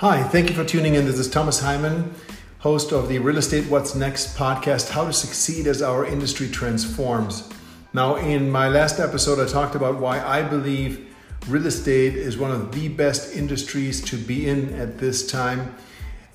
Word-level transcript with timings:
Hi, 0.00 0.22
thank 0.24 0.50
you 0.50 0.54
for 0.54 0.62
tuning 0.62 0.94
in. 0.94 1.06
This 1.06 1.18
is 1.18 1.30
Thomas 1.30 1.58
Hyman, 1.58 2.14
host 2.58 2.92
of 2.92 3.08
the 3.08 3.18
Real 3.18 3.38
Estate 3.38 3.64
What's 3.70 3.94
Next 3.94 4.36
podcast, 4.36 4.90
How 4.90 5.06
to 5.06 5.12
Succeed 5.14 5.66
as 5.66 5.80
Our 5.80 6.04
Industry 6.04 6.48
Transforms. 6.50 7.48
Now, 7.94 8.16
in 8.16 8.50
my 8.50 8.68
last 8.68 9.00
episode, 9.00 9.42
I 9.42 9.50
talked 9.50 9.74
about 9.74 9.98
why 9.98 10.22
I 10.22 10.42
believe 10.42 11.08
real 11.48 11.64
estate 11.64 12.14
is 12.14 12.36
one 12.36 12.50
of 12.50 12.72
the 12.72 12.88
best 12.88 13.34
industries 13.34 14.02
to 14.02 14.18
be 14.18 14.46
in 14.46 14.74
at 14.74 14.98
this 14.98 15.26
time. 15.26 15.74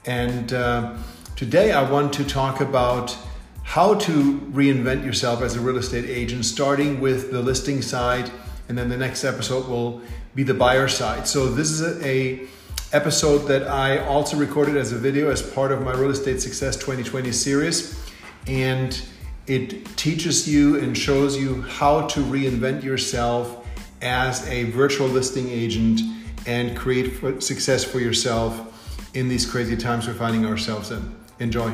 And 0.08 0.54
uh, 0.54 0.98
today 1.36 1.72
I 1.72 1.88
want 1.88 2.14
to 2.14 2.24
talk 2.24 2.62
about 2.62 3.16
how 3.62 3.94
to 3.94 4.40
reinvent 4.40 5.06
yourself 5.06 5.44
as 5.44 5.56
a 5.56 5.60
real 5.60 5.78
estate 5.78 6.06
agent, 6.06 6.46
starting 6.46 7.00
with 7.00 7.30
the 7.30 7.44
listing 7.44 7.84
side, 7.84 8.32
and 8.70 8.76
then 8.76 8.90
the 8.90 8.98
next 8.98 9.24
episode 9.24 9.68
will 9.68 10.02
be 10.34 10.42
the 10.42 10.56
buyer 10.56 10.88
side. 10.88 11.28
So, 11.28 11.46
this 11.48 11.70
is 11.70 11.82
a, 12.04 12.08
a 12.08 12.48
episode 12.94 13.48
that 13.48 13.68
I 13.68 14.00
also 14.00 14.36
recorded 14.36 14.76
as 14.76 14.92
a 14.92 14.98
video 14.98 15.32
as 15.32 15.42
part 15.42 15.72
of 15.72 15.82
my 15.82 15.94
Real 15.94 16.12
Estate 16.12 16.42
Success 16.42 16.76
2020 16.76 17.32
series. 17.32 17.98
And 18.48 19.02
it 19.48 19.86
teaches 19.98 20.48
you 20.48 20.78
and 20.78 20.98
shows 20.98 21.38
you 21.38 21.62
how 21.62 22.08
to 22.08 22.20
reinvent 22.20 22.84
yourself 22.84 23.66
as 24.02 24.46
a 24.50 24.66
virtual 24.72 25.08
listing 25.08 25.50
agent 25.50 26.02
and 26.46 26.76
create 26.76 27.42
success 27.42 27.84
for 27.84 28.00
yourself 28.00 29.10
in 29.14 29.30
these 29.30 29.50
crazy 29.50 29.78
times 29.78 30.08
we're 30.08 30.14
finding 30.14 30.46
ourselves 30.46 30.92
in. 30.92 31.16
Enjoy. 31.40 31.74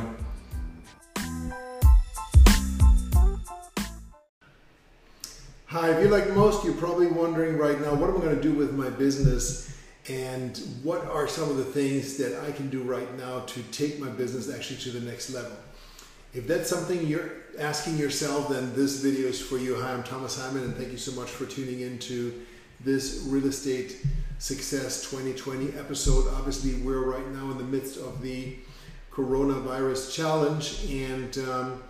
Hi, 5.66 5.92
if 5.92 6.00
you're 6.00 6.12
like 6.12 6.30
most, 6.36 6.64
you're 6.64 6.74
probably 6.76 7.08
wondering 7.08 7.58
right 7.58 7.80
now, 7.82 7.94
what 7.96 8.10
am 8.10 8.18
I 8.18 8.22
going 8.22 8.36
to 8.36 8.42
do 8.42 8.54
with 8.54 8.74
my 8.74 8.90
business? 8.90 9.77
And 10.10 10.58
what 10.84 11.06
are 11.06 11.28
some 11.28 11.50
of 11.50 11.58
the 11.58 11.66
things 11.66 12.18
that 12.18 12.42
I 12.42 12.52
can 12.52 12.70
do 12.70 12.82
right 12.82 13.18
now 13.18 13.42
to 13.42 13.62
take 13.72 14.00
my 14.00 14.10
business 14.10 14.54
actually 14.54 14.78
to 14.80 14.92
the 14.92 15.10
next 15.10 15.32
level. 15.32 15.58
If 16.34 16.48
that's 16.48 16.70
something 16.70 17.06
you're 17.06 17.32
asking 17.60 17.98
yourself, 17.98 18.50
then 18.50 18.74
this 18.74 19.02
video 19.02 19.28
is 19.28 19.42
for 19.42 19.58
you. 19.58 19.76
Hi, 19.76 19.92
I'm 19.94 20.04
Thomas 20.04 20.40
Hyman, 20.40 20.64
and 20.64 20.76
thank 20.76 20.92
you 20.92 20.98
so 20.98 21.12
much 21.20 21.30
for 21.30 21.46
tuning 21.46 21.82
in 21.82 22.00
to 22.00 22.46
this 22.80 23.26
Real 23.28 23.48
Estate 23.48 23.98
Success 24.40 25.10
2020 25.10 25.78
episode. 25.78 26.28
Obviously, 26.36 26.76
we're 26.76 27.04
right 27.04 27.28
now 27.32 27.52
in 27.52 27.58
the 27.58 27.64
midst 27.64 27.98
of 27.98 28.22
the 28.22 28.56
coronavirus 29.12 30.14
challenge, 30.14 30.86
and 30.90 31.38
um, 31.50 31.84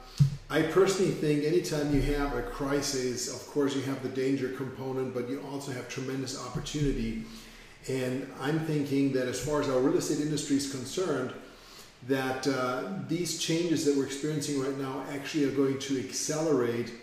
I 0.50 0.62
personally 0.62 1.12
think 1.12 1.44
anytime 1.44 1.94
you 1.94 2.02
have 2.14 2.36
a 2.36 2.42
crisis, 2.42 3.34
of 3.34 3.46
course, 3.48 3.76
you 3.76 3.82
have 3.82 4.02
the 4.02 4.10
danger 4.10 4.50
component, 4.50 5.14
but 5.14 5.30
you 5.30 5.44
also 5.52 5.72
have 5.74 5.90
tremendous 5.90 6.42
opportunity 6.48 7.26
and 7.90 8.30
I'm 8.42 8.60
thinking 8.60 9.14
that 9.14 9.28
as 9.28 9.40
far 9.40 9.62
as 9.62 9.70
our 9.70 9.80
real 9.80 9.98
estate 9.98 10.20
industry 10.20 10.58
is 10.58 10.72
concerned, 10.72 11.32
that 12.08 12.48
uh, 12.48 12.84
these 13.08 13.40
changes 13.40 13.86
that 13.86 13.96
we're 13.96 14.06
experiencing 14.06 14.62
right 14.62 14.78
now 14.78 15.04
actually 15.12 15.46
are 15.46 15.52
going 15.52 15.80
to 15.80 16.00
accelerate 16.00 16.94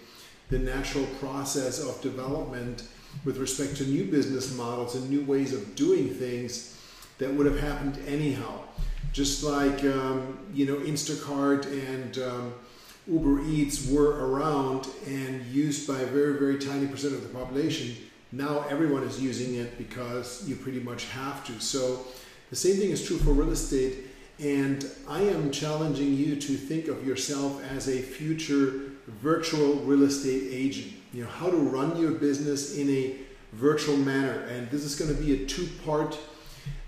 the 0.50 0.58
natural 0.58 1.06
process 1.18 1.80
of 1.80 2.00
development 2.00 2.84
with 3.24 3.38
respect 3.38 3.76
to 3.76 3.84
new 3.84 4.04
business 4.04 4.54
models 4.54 4.94
and 4.94 5.08
new 5.08 5.24
ways 5.24 5.52
of 5.52 5.74
doing 5.74 6.08
things 6.08 6.78
that 7.18 7.32
would 7.32 7.46
have 7.46 7.58
happened 7.58 7.98
anyhow. 8.06 8.60
Just 9.12 9.42
like 9.42 9.84
um, 9.84 10.38
you 10.52 10.66
know, 10.66 10.76
Instacart 10.76 11.66
and 11.66 12.18
um, 12.18 12.54
Uber 13.06 13.44
Eats 13.44 13.88
were 13.88 14.28
around 14.28 14.88
and 15.06 15.44
used 15.46 15.86
by 15.86 16.00
a 16.00 16.06
very, 16.06 16.38
very 16.38 16.58
tiny 16.58 16.86
percent 16.86 17.14
of 17.14 17.22
the 17.22 17.28
population 17.28 17.96
now 18.32 18.64
everyone 18.68 19.04
is 19.04 19.20
using 19.20 19.54
it 19.54 19.78
because 19.78 20.48
you 20.48 20.56
pretty 20.56 20.80
much 20.80 21.06
have 21.10 21.44
to. 21.46 21.60
So 21.60 22.06
the 22.50 22.56
same 22.56 22.76
thing 22.76 22.90
is 22.90 23.06
true 23.06 23.18
for 23.18 23.32
real 23.32 23.50
estate. 23.50 24.06
And 24.40 24.90
I 25.08 25.20
am 25.20 25.50
challenging 25.52 26.14
you 26.14 26.36
to 26.36 26.56
think 26.56 26.88
of 26.88 27.06
yourself 27.06 27.62
as 27.72 27.88
a 27.88 28.02
future 28.02 28.90
virtual 29.06 29.76
real 29.76 30.02
estate 30.02 30.48
agent. 30.50 30.92
You 31.12 31.24
know, 31.24 31.30
how 31.30 31.50
to 31.50 31.56
run 31.56 31.96
your 31.96 32.12
business 32.12 32.76
in 32.76 32.90
a 32.90 33.16
virtual 33.52 33.96
manner. 33.96 34.40
And 34.50 34.68
this 34.70 34.84
is 34.84 34.96
going 34.96 35.14
to 35.14 35.22
be 35.22 35.44
a 35.44 35.46
two 35.46 35.68
part 35.84 36.18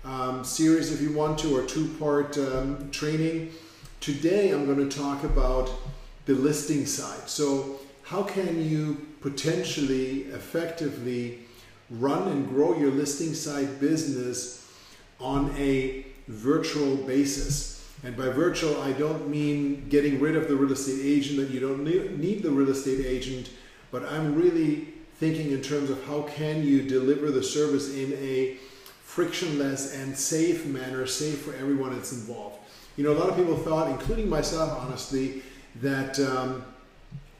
um, 0.03 0.43
series 0.43 0.91
if 0.91 1.01
you 1.01 1.13
want 1.13 1.39
to, 1.39 1.55
or 1.55 1.65
two 1.65 1.87
part 1.95 2.37
um, 2.37 2.89
training. 2.91 3.51
Today 3.99 4.51
I'm 4.51 4.65
going 4.65 4.89
to 4.89 4.97
talk 4.97 5.23
about 5.23 5.71
the 6.25 6.33
listing 6.33 6.85
side. 6.85 7.27
So, 7.29 7.79
how 8.03 8.23
can 8.23 8.63
you 8.69 9.05
potentially 9.29 10.21
effectively 10.33 11.39
run 11.89 12.29
and 12.29 12.47
grow 12.47 12.77
your 12.77 12.91
listing 12.91 13.33
site 13.33 13.79
business 13.79 14.71
on 15.19 15.53
a 15.57 16.05
virtual 16.29 16.95
basis. 16.95 17.91
And 18.03 18.15
by 18.15 18.29
virtual, 18.29 18.81
I 18.81 18.93
don't 18.93 19.27
mean 19.27 19.89
getting 19.89 20.21
rid 20.21 20.37
of 20.37 20.47
the 20.47 20.55
real 20.55 20.71
estate 20.71 21.01
agent 21.03 21.39
that 21.39 21.49
you 21.49 21.59
don't 21.59 21.83
need 21.83 22.41
the 22.41 22.51
real 22.51 22.69
estate 22.69 23.05
agent, 23.05 23.49
but 23.91 24.05
I'm 24.05 24.35
really 24.41 24.87
thinking 25.15 25.51
in 25.51 25.61
terms 25.61 25.89
of 25.89 26.01
how 26.05 26.21
can 26.21 26.63
you 26.63 26.83
deliver 26.83 27.29
the 27.29 27.43
service 27.43 27.93
in 27.93 28.13
a 28.13 28.55
frictionless 29.03 29.93
and 29.93 30.17
safe 30.17 30.65
manner, 30.65 31.05
safe 31.05 31.41
for 31.41 31.53
everyone 31.55 31.91
that's 31.93 32.13
involved. 32.13 32.59
You 32.95 33.03
know, 33.03 33.11
a 33.11 33.17
lot 33.19 33.29
of 33.29 33.35
people 33.35 33.57
thought, 33.57 33.89
including 33.89 34.29
myself, 34.29 34.79
honestly, 34.79 35.41
that 35.81 36.17
um, 36.19 36.63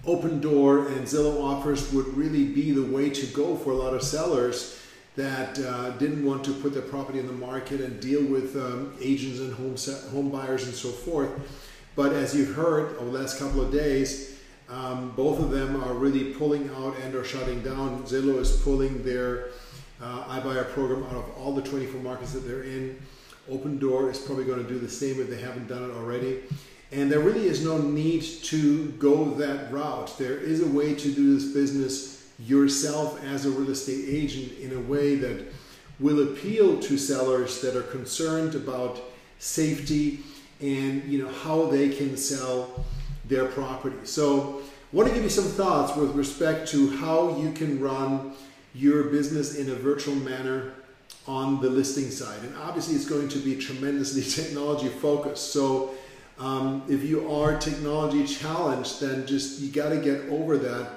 Opendoor 0.05 0.87
and 0.87 1.05
Zillow 1.05 1.43
offers 1.43 1.91
would 1.91 2.07
really 2.15 2.45
be 2.45 2.71
the 2.71 2.83
way 2.83 3.09
to 3.09 3.25
go 3.27 3.55
for 3.55 3.71
a 3.71 3.75
lot 3.75 3.93
of 3.93 4.01
sellers 4.01 4.79
that 5.15 5.59
uh, 5.59 5.89
didn't 5.91 6.23
want 6.23 6.43
to 6.45 6.53
put 6.53 6.73
their 6.73 6.83
property 6.83 7.19
in 7.19 7.25
the 7.25 7.33
market 7.33 7.81
and 7.81 7.99
deal 7.99 8.23
with 8.23 8.55
um, 8.55 8.93
agents 9.01 9.39
and 9.39 9.53
home, 9.55 9.75
home 10.11 10.29
buyers 10.29 10.65
and 10.65 10.73
so 10.73 10.89
forth. 10.89 11.31
But 11.95 12.13
as 12.13 12.35
you've 12.35 12.55
heard 12.55 12.95
over 12.97 13.05
the 13.05 13.17
last 13.19 13.39
couple 13.39 13.59
of 13.59 13.71
days, 13.71 14.39
um, 14.69 15.11
both 15.15 15.39
of 15.39 15.49
them 15.49 15.81
are 15.83 15.93
really 15.93 16.33
pulling 16.35 16.69
out 16.75 16.95
and 16.99 17.15
are 17.15 17.23
shutting 17.23 17.63
down. 17.63 18.03
Zillow 18.03 18.39
is 18.39 18.61
pulling 18.61 19.03
their 19.03 19.49
uh, 20.01 20.39
iBuyer 20.39 20.69
program 20.69 21.03
out 21.05 21.15
of 21.15 21.37
all 21.37 21.53
the 21.55 21.61
24 21.63 21.99
markets 22.01 22.33
that 22.33 22.41
they're 22.41 22.63
in. 22.63 22.99
Opendoor 23.49 24.11
is 24.11 24.19
probably 24.19 24.43
going 24.43 24.61
to 24.61 24.69
do 24.69 24.77
the 24.77 24.89
same 24.89 25.19
if 25.19 25.29
they 25.29 25.41
haven't 25.41 25.67
done 25.67 25.89
it 25.89 25.93
already. 25.93 26.41
And 26.91 27.11
there 27.11 27.19
really 27.19 27.47
is 27.47 27.63
no 27.63 27.77
need 27.77 28.21
to 28.21 28.91
go 28.93 29.31
that 29.35 29.71
route. 29.71 30.17
There 30.17 30.37
is 30.37 30.61
a 30.61 30.67
way 30.67 30.95
to 30.95 31.11
do 31.11 31.35
this 31.35 31.51
business 31.51 32.31
yourself 32.39 33.23
as 33.25 33.45
a 33.45 33.49
real 33.49 33.71
estate 33.71 34.05
agent 34.07 34.57
in 34.59 34.73
a 34.73 34.79
way 34.79 35.15
that 35.15 35.45
will 35.99 36.31
appeal 36.31 36.79
to 36.79 36.97
sellers 36.97 37.61
that 37.61 37.75
are 37.75 37.81
concerned 37.81 38.55
about 38.55 39.01
safety 39.39 40.19
and 40.61 41.03
you 41.03 41.21
know 41.21 41.31
how 41.43 41.65
they 41.65 41.89
can 41.89 42.15
sell 42.15 42.85
their 43.25 43.45
property. 43.45 43.97
So 44.03 44.61
I 44.91 44.95
want 44.95 45.09
to 45.09 45.13
give 45.13 45.23
you 45.23 45.29
some 45.29 45.45
thoughts 45.45 45.95
with 45.95 46.11
respect 46.15 46.67
to 46.69 46.89
how 46.97 47.37
you 47.37 47.51
can 47.51 47.79
run 47.79 48.33
your 48.73 49.05
business 49.05 49.55
in 49.55 49.69
a 49.69 49.75
virtual 49.75 50.15
manner 50.15 50.71
on 51.27 51.61
the 51.61 51.69
listing 51.69 52.09
side. 52.09 52.39
And 52.43 52.55
obviously 52.57 52.95
it's 52.95 53.07
going 53.07 53.27
to 53.29 53.39
be 53.39 53.55
tremendously 53.57 54.21
technology 54.43 54.87
focused. 54.87 55.51
So 55.51 55.95
um, 56.39 56.83
if 56.87 57.03
you 57.03 57.31
are 57.31 57.57
technology 57.57 58.25
challenged, 58.25 59.01
then 59.01 59.25
just 59.25 59.59
you 59.59 59.69
got 59.69 59.89
to 59.89 59.97
get 59.97 60.21
over 60.29 60.57
that 60.57 60.89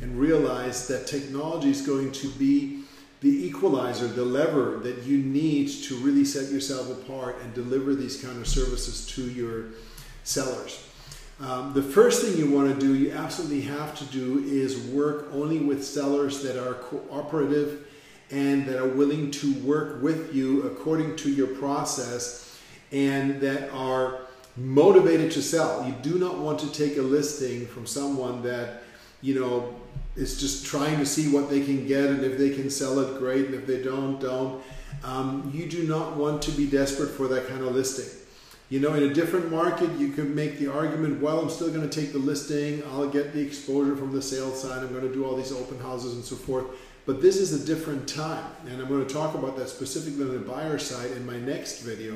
and 0.00 0.18
realize 0.18 0.86
that 0.88 1.06
technology 1.06 1.70
is 1.70 1.86
going 1.86 2.12
to 2.12 2.28
be 2.30 2.82
the 3.20 3.46
equalizer, 3.46 4.06
the 4.06 4.24
lever 4.24 4.78
that 4.78 5.02
you 5.02 5.18
need 5.18 5.68
to 5.68 5.96
really 5.96 6.24
set 6.24 6.52
yourself 6.52 6.88
apart 6.90 7.36
and 7.42 7.52
deliver 7.52 7.94
these 7.94 8.22
kind 8.22 8.38
of 8.38 8.46
services 8.46 9.06
to 9.08 9.22
your 9.22 9.66
sellers. 10.22 10.84
Um, 11.40 11.72
the 11.72 11.82
first 11.82 12.22
thing 12.24 12.36
you 12.36 12.50
want 12.50 12.72
to 12.72 12.80
do, 12.80 12.94
you 12.94 13.12
absolutely 13.12 13.62
have 13.62 13.96
to 13.98 14.04
do, 14.06 14.44
is 14.44 14.78
work 14.88 15.28
only 15.32 15.58
with 15.58 15.84
sellers 15.84 16.42
that 16.42 16.56
are 16.56 16.74
cooperative 16.74 17.86
and 18.30 18.66
that 18.66 18.78
are 18.78 18.88
willing 18.88 19.30
to 19.32 19.54
work 19.60 20.02
with 20.02 20.34
you 20.34 20.62
according 20.62 21.16
to 21.16 21.30
your 21.30 21.46
process 21.46 22.58
and 22.92 23.40
that 23.40 23.70
are 23.70 24.27
motivated 24.58 25.30
to 25.32 25.42
sell. 25.42 25.86
You 25.86 25.94
do 26.02 26.18
not 26.18 26.38
want 26.38 26.58
to 26.60 26.72
take 26.72 26.96
a 26.96 27.02
listing 27.02 27.66
from 27.66 27.86
someone 27.86 28.42
that, 28.42 28.82
you 29.22 29.38
know, 29.38 29.74
is 30.16 30.40
just 30.40 30.66
trying 30.66 30.98
to 30.98 31.06
see 31.06 31.32
what 31.32 31.48
they 31.48 31.64
can 31.64 31.86
get 31.86 32.06
and 32.06 32.24
if 32.24 32.38
they 32.38 32.50
can 32.50 32.68
sell 32.68 32.98
it, 32.98 33.18
great, 33.18 33.46
and 33.46 33.54
if 33.54 33.66
they 33.66 33.82
don't, 33.82 34.20
don't. 34.20 34.62
Um, 35.04 35.50
you 35.54 35.66
do 35.66 35.86
not 35.86 36.16
want 36.16 36.42
to 36.42 36.50
be 36.50 36.66
desperate 36.66 37.10
for 37.10 37.28
that 37.28 37.46
kind 37.48 37.62
of 37.62 37.74
listing. 37.74 38.18
You 38.68 38.80
know, 38.80 38.94
in 38.94 39.04
a 39.04 39.14
different 39.14 39.50
market, 39.50 39.90
you 39.98 40.10
can 40.12 40.34
make 40.34 40.58
the 40.58 40.70
argument, 40.70 41.22
well, 41.22 41.40
I'm 41.40 41.48
still 41.48 41.70
going 41.70 41.88
to 41.88 42.00
take 42.00 42.12
the 42.12 42.18
listing, 42.18 42.82
I'll 42.90 43.08
get 43.08 43.32
the 43.32 43.40
exposure 43.40 43.96
from 43.96 44.12
the 44.12 44.20
sales 44.20 44.60
side, 44.60 44.82
I'm 44.82 44.92
going 44.92 45.08
to 45.08 45.12
do 45.12 45.24
all 45.24 45.36
these 45.36 45.52
open 45.52 45.78
houses 45.78 46.14
and 46.14 46.24
so 46.24 46.36
forth. 46.36 46.66
But 47.06 47.22
this 47.22 47.38
is 47.38 47.62
a 47.62 47.66
different 47.66 48.06
time, 48.06 48.44
and 48.66 48.82
I'm 48.82 48.88
going 48.88 49.06
to 49.06 49.14
talk 49.14 49.34
about 49.34 49.56
that 49.56 49.70
specifically 49.70 50.24
on 50.24 50.32
the 50.32 50.40
buyer 50.40 50.78
side 50.78 51.12
in 51.12 51.24
my 51.24 51.38
next 51.38 51.80
video. 51.80 52.14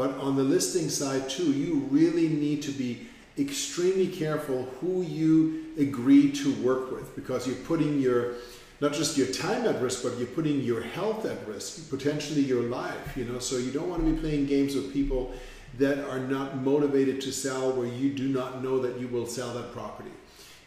But 0.00 0.16
on 0.16 0.34
the 0.34 0.42
listing 0.42 0.88
side 0.88 1.28
too, 1.28 1.52
you 1.52 1.86
really 1.90 2.26
need 2.26 2.62
to 2.62 2.70
be 2.70 3.06
extremely 3.38 4.06
careful 4.06 4.62
who 4.80 5.02
you 5.02 5.74
agree 5.78 6.32
to 6.32 6.54
work 6.62 6.90
with 6.90 7.14
because 7.14 7.46
you're 7.46 7.62
putting 7.66 8.00
your 8.00 8.36
not 8.80 8.94
just 8.94 9.18
your 9.18 9.26
time 9.26 9.66
at 9.66 9.78
risk, 9.82 10.02
but 10.02 10.16
you're 10.16 10.26
putting 10.28 10.62
your 10.62 10.80
health 10.80 11.26
at 11.26 11.46
risk, 11.46 11.90
potentially 11.90 12.40
your 12.40 12.62
life, 12.62 13.14
you 13.14 13.26
know. 13.26 13.38
So 13.40 13.58
you 13.58 13.72
don't 13.72 13.90
want 13.90 14.02
to 14.02 14.10
be 14.10 14.18
playing 14.18 14.46
games 14.46 14.74
with 14.74 14.90
people 14.90 15.34
that 15.76 15.98
are 16.08 16.20
not 16.20 16.56
motivated 16.56 17.20
to 17.20 17.30
sell 17.30 17.70
where 17.72 17.86
you 17.86 18.08
do 18.08 18.26
not 18.26 18.64
know 18.64 18.78
that 18.78 18.98
you 18.98 19.06
will 19.06 19.26
sell 19.26 19.52
that 19.52 19.70
property. 19.74 20.12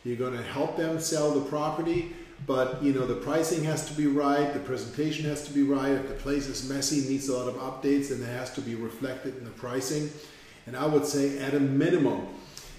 You're 0.03 0.15
going 0.15 0.37
to 0.37 0.43
help 0.43 0.77
them 0.77 0.99
sell 0.99 1.31
the 1.31 1.49
property, 1.49 2.11
but 2.45 2.81
you 2.83 2.93
know 2.93 3.05
the 3.05 3.15
pricing 3.15 3.63
has 3.63 3.85
to 3.87 3.93
be 3.93 4.07
right, 4.07 4.53
the 4.53 4.59
presentation 4.59 5.25
has 5.25 5.45
to 5.47 5.53
be 5.53 5.63
right. 5.63 5.91
If 5.91 6.07
the 6.07 6.15
place 6.15 6.47
is 6.47 6.67
messy, 6.69 7.07
needs 7.07 7.29
a 7.29 7.37
lot 7.37 7.47
of 7.47 7.55
updates, 7.55 8.09
then 8.09 8.21
it 8.21 8.31
has 8.31 8.53
to 8.53 8.61
be 8.61 8.75
reflected 8.75 9.37
in 9.37 9.43
the 9.43 9.51
pricing. 9.51 10.09
And 10.65 10.75
I 10.75 10.85
would 10.85 11.05
say 11.05 11.39
at 11.39 11.53
a 11.53 11.59
minimum, 11.59 12.27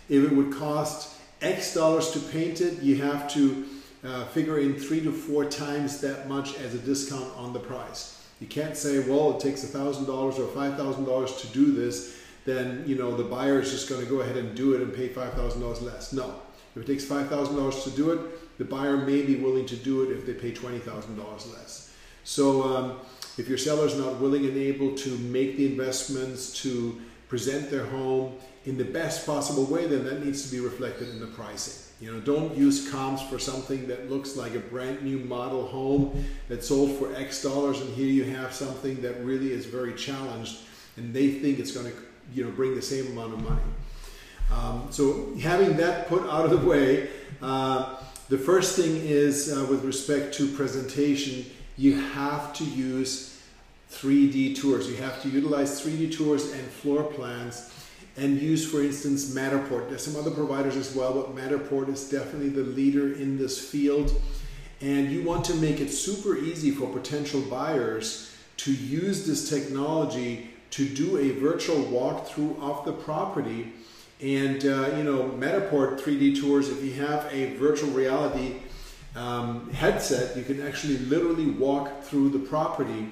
if 0.08 0.25
it 0.25 0.34
would 0.34 0.52
cost 0.52 1.20
X 1.40 1.75
dollars 1.75 2.11
to 2.12 2.19
paint 2.19 2.61
it, 2.61 2.82
you 2.82 2.96
have 2.96 3.31
to 3.34 3.66
uh, 4.05 4.25
figure 4.26 4.58
in 4.58 4.75
three 4.75 5.00
to 5.00 5.12
four 5.12 5.44
times 5.44 6.00
that 6.00 6.28
much 6.28 6.58
as 6.58 6.75
a 6.75 6.78
discount 6.78 7.34
on 7.37 7.52
the 7.52 7.58
price. 7.58 8.22
You 8.40 8.46
can't 8.46 8.76
say, 8.76 8.99
well, 8.99 9.37
it 9.37 9.40
takes 9.40 9.64
a 9.64 9.67
$1,000 9.67 10.08
or 10.08 10.31
$5,000 10.31 11.40
to 11.40 11.46
do 11.49 11.72
this, 11.72 12.20
then 12.44 12.84
you 12.87 12.96
know 12.96 13.17
the 13.17 13.25
buyer 13.25 13.60
is 13.60 13.70
just 13.70 13.88
going 13.88 14.02
to 14.02 14.06
go 14.06 14.20
ahead 14.20 14.37
and 14.37 14.55
do 14.55 14.75
it 14.75 14.82
and 14.82 14.93
pay 14.93 15.08
$5,000 15.08 15.82
less. 15.82 16.12
No. 16.12 16.34
If 16.76 16.82
it 16.82 16.87
takes 16.87 17.05
$5,000 17.05 17.84
to 17.84 17.90
do 17.90 18.10
it, 18.10 18.20
the 18.59 18.65
buyer 18.65 18.97
may 18.97 19.23
be 19.23 19.37
willing 19.37 19.67
to 19.67 19.77
do 19.77 20.03
it 20.03 20.17
if 20.17 20.27
they 20.27 20.35
pay 20.35 20.53
$20,000 20.53 21.53
less. 21.53 21.95
So 22.25 22.62
um, 22.62 22.99
if 23.37 23.49
your 23.49 23.59
seller 23.59 23.87
is 23.87 23.97
not 23.97 24.21
willing 24.21 24.47
and 24.47 24.56
able 24.56 24.95
to 24.97 25.19
make 25.19 25.56
the 25.56 25.67
investments 25.67 26.62
to 26.62 27.01
present 27.29 27.71
their 27.71 27.87
home 27.87 28.37
in 28.65 28.79
the 28.79 28.85
best 28.85 29.27
possible 29.27 29.65
way, 29.65 29.87
then 29.87 30.05
that 30.05 30.25
needs 30.25 30.49
to 30.49 30.51
be 30.55 30.61
reflected 30.61 31.09
in 31.11 31.21
the 31.21 31.27
pricing. 31.27 31.85
You 32.01 32.12
know, 32.12 32.21
don't 32.21 32.56
use 32.56 32.91
comps 32.91 33.23
for 33.23 33.39
something 33.39 33.87
that 33.89 34.11
looks 34.11 34.37
like 34.37 34.55
a 34.55 34.59
brand 34.59 35.03
new 35.03 35.19
model 35.19 35.67
home 35.67 36.25
that 36.49 36.65
sold 36.65 36.99
for 36.99 37.15
X 37.15 37.43
dollars, 37.43 37.81
and 37.81 37.95
here 37.95 38.06
you 38.06 38.25
have 38.25 38.53
something 38.53 39.01
that 39.03 39.23
really 39.25 39.53
is 39.53 39.67
very 39.67 39.95
challenged, 39.95 40.59
and 40.97 41.15
they 41.15 41.31
think 41.31 41.59
it's 41.59 41.73
going 41.73 41.87
to, 41.87 41.97
you 42.33 42.45
know, 42.45 42.51
bring 42.51 42.75
the 42.75 42.83
same 42.83 43.06
amount 43.12 43.35
of 43.35 43.43
money. 43.43 43.62
Um, 44.53 44.89
so 44.91 45.35
having 45.41 45.77
that 45.79 46.09
put 46.09 46.23
out 46.25 46.45
of 46.45 46.51
the 46.51 46.67
way, 46.69 47.09
uh, 47.41 47.97
the 48.34 48.42
first 48.42 48.75
thing 48.75 48.96
is 48.96 49.52
uh, 49.52 49.64
with 49.70 49.84
respect 49.84 50.34
to 50.34 50.48
presentation, 50.48 51.46
you 51.76 52.00
have 52.00 52.52
to 52.54 52.64
use 52.64 53.40
3D 53.92 54.60
tours. 54.60 54.90
You 54.90 54.96
have 54.96 55.22
to 55.22 55.28
utilize 55.28 55.81
3D 55.81 56.16
tours 56.16 56.50
and 56.50 56.66
floor 56.66 57.04
plans 57.04 57.72
and 58.16 58.42
use, 58.42 58.69
for 58.69 58.82
instance, 58.82 59.32
Matterport. 59.32 59.88
There's 59.88 60.04
some 60.04 60.16
other 60.16 60.32
providers 60.32 60.75
as 60.75 60.96
well, 60.96 61.14
but 61.14 61.36
Matterport 61.36 61.88
is 61.88 62.10
definitely 62.10 62.48
the 62.48 62.64
leader 62.64 63.12
in 63.12 63.38
this 63.38 63.70
field. 63.70 64.20
And 64.81 65.12
you 65.12 65.22
want 65.22 65.44
to 65.44 65.54
make 65.54 65.78
it 65.78 65.90
super 65.90 66.36
easy 66.36 66.72
for 66.72 66.88
potential 66.88 67.40
buyers 67.42 68.34
to 68.56 68.75
use 68.75 69.28
this 69.28 69.48
technology 69.48 70.50
to 70.70 70.88
do 70.88 71.19
a 71.19 71.31
virtual 71.38 71.84
walkthrough 71.84 72.60
of 72.60 72.84
the 72.84 72.94
property. 72.94 73.75
And, 74.20 74.64
uh, 74.64 74.96
you 74.96 75.05
know, 75.05 75.31
Matterport 75.37 76.00
3D 76.00 76.40
tours, 76.40 76.69
if 76.69 76.82
you 76.82 76.93
have 77.05 77.26
a 77.32 77.55
virtual 77.56 77.90
reality 77.90 78.56
um, 79.16 79.70
headset, 79.72 80.37
you 80.37 80.44
can 80.44 80.66
actually 80.66 80.99
literally 80.99 81.50
walk 81.50 82.02
through 82.02 82.31
the 82.31 82.38
property. 82.38 83.11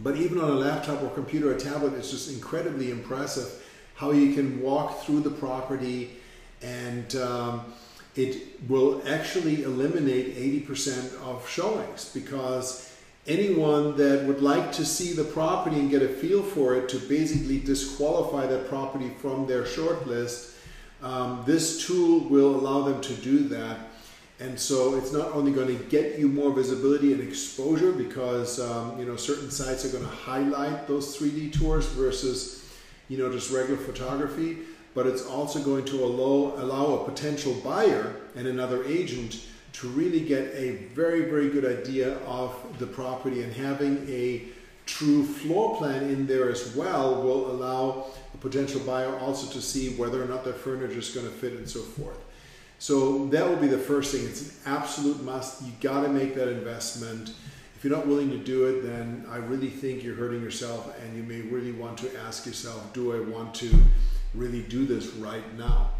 But 0.00 0.16
even 0.16 0.40
on 0.40 0.50
a 0.50 0.54
laptop 0.54 1.02
or 1.02 1.10
computer 1.10 1.52
or 1.52 1.58
tablet, 1.58 1.94
it's 1.94 2.10
just 2.10 2.32
incredibly 2.32 2.90
impressive 2.90 3.62
how 3.94 4.10
you 4.10 4.34
can 4.34 4.60
walk 4.60 5.02
through 5.02 5.20
the 5.20 5.30
property 5.30 6.10
and 6.62 7.14
um, 7.16 7.72
it 8.16 8.60
will 8.68 9.02
actually 9.06 9.62
eliminate 9.62 10.36
80% 10.66 11.20
of 11.22 11.48
showings 11.48 12.10
because 12.12 12.91
anyone 13.26 13.96
that 13.96 14.24
would 14.26 14.42
like 14.42 14.72
to 14.72 14.84
see 14.84 15.12
the 15.12 15.24
property 15.24 15.78
and 15.78 15.90
get 15.90 16.02
a 16.02 16.08
feel 16.08 16.42
for 16.42 16.74
it 16.74 16.88
to 16.90 16.98
basically 16.98 17.60
disqualify 17.60 18.46
that 18.46 18.68
property 18.68 19.10
from 19.20 19.46
their 19.46 19.64
short 19.64 20.06
list, 20.06 20.56
um, 21.02 21.42
this 21.46 21.86
tool 21.86 22.20
will 22.28 22.54
allow 22.56 22.82
them 22.82 23.00
to 23.00 23.14
do 23.14 23.48
that. 23.48 23.78
And 24.40 24.58
so 24.58 24.96
it's 24.96 25.12
not 25.12 25.32
only 25.32 25.52
going 25.52 25.68
to 25.68 25.84
get 25.84 26.18
you 26.18 26.26
more 26.28 26.52
visibility 26.52 27.12
and 27.12 27.22
exposure 27.22 27.92
because 27.92 28.58
um, 28.58 28.98
you 28.98 29.04
know 29.04 29.14
certain 29.14 29.50
sites 29.50 29.84
are 29.84 29.90
going 29.90 30.02
to 30.02 30.10
highlight 30.10 30.88
those 30.88 31.16
3D 31.16 31.52
tours 31.52 31.86
versus 31.86 32.62
you 33.12 33.18
know, 33.18 33.30
just 33.30 33.50
regular 33.52 33.78
photography, 33.78 34.58
but 34.94 35.06
it's 35.06 35.26
also 35.26 35.62
going 35.62 35.84
to 35.84 36.02
allow, 36.02 36.54
allow 36.62 36.94
a 36.94 37.04
potential 37.04 37.52
buyer 37.62 38.16
and 38.36 38.46
another 38.46 38.84
agent 38.84 39.44
to 39.72 39.88
really 39.88 40.20
get 40.20 40.52
a 40.54 40.72
very, 40.94 41.22
very 41.22 41.48
good 41.48 41.64
idea 41.64 42.18
of 42.18 42.54
the 42.78 42.86
property 42.86 43.42
and 43.42 43.52
having 43.52 44.06
a 44.08 44.42
true 44.86 45.24
floor 45.24 45.76
plan 45.76 46.04
in 46.04 46.26
there 46.26 46.50
as 46.50 46.74
well 46.74 47.22
will 47.22 47.50
allow 47.50 48.06
a 48.34 48.36
potential 48.38 48.80
buyer 48.80 49.16
also 49.18 49.50
to 49.52 49.62
see 49.62 49.94
whether 49.94 50.22
or 50.22 50.26
not 50.26 50.44
their 50.44 50.52
furniture 50.52 50.98
is 50.98 51.10
going 51.10 51.26
to 51.26 51.32
fit 51.32 51.54
and 51.54 51.68
so 51.68 51.80
forth. 51.80 52.18
So 52.78 53.26
that 53.28 53.48
will 53.48 53.56
be 53.56 53.68
the 53.68 53.78
first 53.78 54.14
thing. 54.14 54.24
It's 54.26 54.42
an 54.42 54.72
absolute 54.72 55.22
must. 55.22 55.62
You 55.62 55.72
got 55.80 56.02
to 56.02 56.08
make 56.08 56.34
that 56.34 56.48
investment. 56.48 57.32
If 57.76 57.84
you're 57.84 57.96
not 57.96 58.06
willing 58.06 58.30
to 58.30 58.38
do 58.38 58.66
it, 58.66 58.82
then 58.82 59.24
I 59.30 59.36
really 59.36 59.70
think 59.70 60.02
you're 60.02 60.16
hurting 60.16 60.42
yourself 60.42 60.92
and 61.00 61.16
you 61.16 61.22
may 61.22 61.42
really 61.42 61.72
want 61.72 61.98
to 61.98 62.10
ask 62.26 62.44
yourself, 62.44 62.92
do 62.92 63.14
I 63.14 63.20
want 63.20 63.54
to 63.56 63.72
really 64.34 64.62
do 64.62 64.84
this 64.84 65.06
right 65.14 65.56
now? 65.56 65.90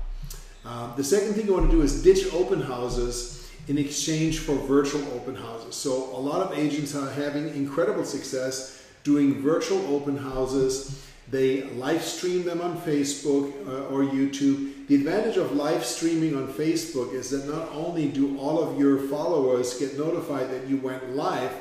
Uh, 0.64 0.94
the 0.96 1.04
second 1.04 1.34
thing 1.34 1.46
you 1.46 1.54
want 1.54 1.70
to 1.70 1.76
do 1.76 1.82
is 1.82 2.02
ditch 2.02 2.32
open 2.32 2.60
houses 2.60 3.41
in 3.69 3.79
exchange 3.79 4.41
for 4.41 4.55
virtual 4.55 5.03
open 5.12 5.35
houses. 5.35 5.75
So 5.75 5.93
a 6.17 6.19
lot 6.19 6.41
of 6.41 6.59
agents 6.59 6.94
are 6.94 7.11
having 7.12 7.49
incredible 7.55 8.05
success 8.05 8.82
doing 9.05 9.41
virtual 9.41 9.94
open 9.94 10.17
houses. 10.17 11.06
They 11.31 11.62
live 11.62 12.03
stream 12.03 12.44
them 12.44 12.61
on 12.61 12.76
Facebook 12.79 13.53
uh, 13.67 13.87
or 13.87 14.03
YouTube. 14.03 14.87
The 14.88 14.97
advantage 14.97 15.37
of 15.37 15.55
live 15.55 15.85
streaming 15.85 16.37
on 16.37 16.49
Facebook 16.49 17.14
is 17.14 17.31
that 17.31 17.47
not 17.49 17.69
only 17.73 18.09
do 18.09 18.37
all 18.38 18.62
of 18.62 18.79
your 18.79 18.99
followers 18.99 19.79
get 19.79 19.97
notified 19.97 20.50
that 20.50 20.69
you 20.69 20.79
went 20.79 21.14
live, 21.14 21.53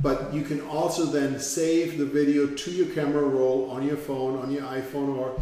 but 0.00 0.32
you 0.32 0.42
can 0.42 0.60
also 0.62 1.04
then 1.04 1.38
save 1.38 1.98
the 1.98 2.06
video 2.06 2.46
to 2.46 2.70
your 2.70 2.86
camera 2.94 3.22
roll 3.22 3.70
on 3.70 3.86
your 3.86 3.96
phone, 3.96 4.38
on 4.38 4.50
your 4.50 4.62
iPhone 4.62 5.16
or 5.16 5.38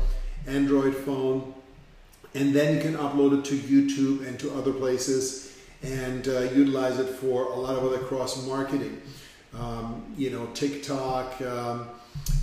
Android 0.47 0.97
phone, 0.97 1.55
and 2.35 2.55
then 2.55 2.75
you 2.75 2.81
can 2.81 2.95
upload 2.95 3.39
it 3.39 3.45
to 3.45 3.57
YouTube 3.57 4.27
and 4.27 4.41
to 4.41 4.53
other 4.55 4.73
places 4.73 5.58
and 5.83 6.29
uh, 6.29 6.41
utilize 6.41 6.99
it 6.99 7.09
for 7.09 7.45
a 7.45 7.57
lot 7.57 7.77
of 7.77 7.85
other 7.85 7.99
cross 7.99 8.47
marketing. 8.47 9.00
Um, 9.59 10.05
you 10.17 10.31
know, 10.31 10.47
TikTok, 10.55 11.41
um, 11.43 11.88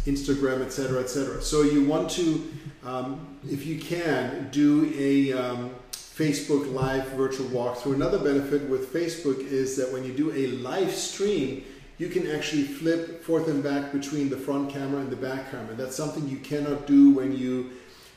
Instagram, 0.06 0.62
etc., 0.62 1.02
etc. 1.02 1.42
So 1.42 1.62
you 1.62 1.86
want 1.86 2.10
to, 2.12 2.52
um, 2.84 3.38
if 3.50 3.66
you 3.66 3.80
can, 3.80 4.50
do 4.52 4.92
a 4.98 5.34
um, 5.34 5.72
Facebook 5.92 6.74
Live 6.74 7.08
virtual 7.10 7.48
walkthrough. 7.48 7.96
Another 7.96 8.18
benefit 8.18 8.70
with 8.70 8.94
Facebook 8.94 9.40
is 9.40 9.76
that 9.78 9.92
when 9.92 10.04
you 10.04 10.14
do 10.14 10.32
a 10.32 10.48
live 10.58 10.92
stream, 10.92 11.64
you 11.98 12.10
can 12.10 12.30
actually 12.32 12.64
flip 12.64 13.24
forth 13.24 13.48
and 13.48 13.64
back 13.64 13.92
between 13.92 14.30
the 14.30 14.38
front 14.38 14.70
camera 14.70 15.00
and 15.00 15.10
the 15.10 15.16
back 15.16 15.52
camera. 15.52 15.76
That's 15.76 15.96
something 15.96 16.28
you 16.28 16.38
cannot 16.38 16.88
do 16.88 17.12
when 17.12 17.38
you 17.38 17.72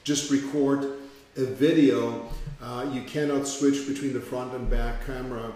just 0.04 0.30
record 0.30 0.94
a 1.38 1.44
video. 1.44 2.28
Uh, 2.60 2.90
you 2.92 3.02
cannot 3.02 3.46
switch 3.46 3.86
between 3.86 4.12
the 4.12 4.20
front 4.20 4.52
and 4.54 4.68
back 4.68 5.06
camera 5.06 5.52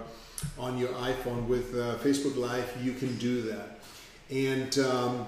on 0.57 0.79
your 0.79 0.91
iPhone. 0.91 1.49
With 1.49 1.75
uh, 1.75 1.97
Facebook 1.97 2.37
Live, 2.37 2.73
you 2.83 2.93
can 2.93 3.17
do 3.19 3.43
that. 3.43 3.81
And 4.31 4.79
um, 4.79 5.27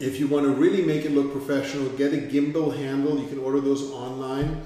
if 0.00 0.20
you 0.20 0.28
want 0.28 0.44
to 0.44 0.52
really 0.52 0.82
make 0.82 1.06
it 1.06 1.12
look 1.12 1.32
professional, 1.32 1.88
get 1.90 2.12
a 2.12 2.18
gimbal 2.18 2.76
handle. 2.76 3.18
You 3.18 3.26
can 3.26 3.38
order 3.38 3.60
those 3.60 3.90
online, 3.90 4.62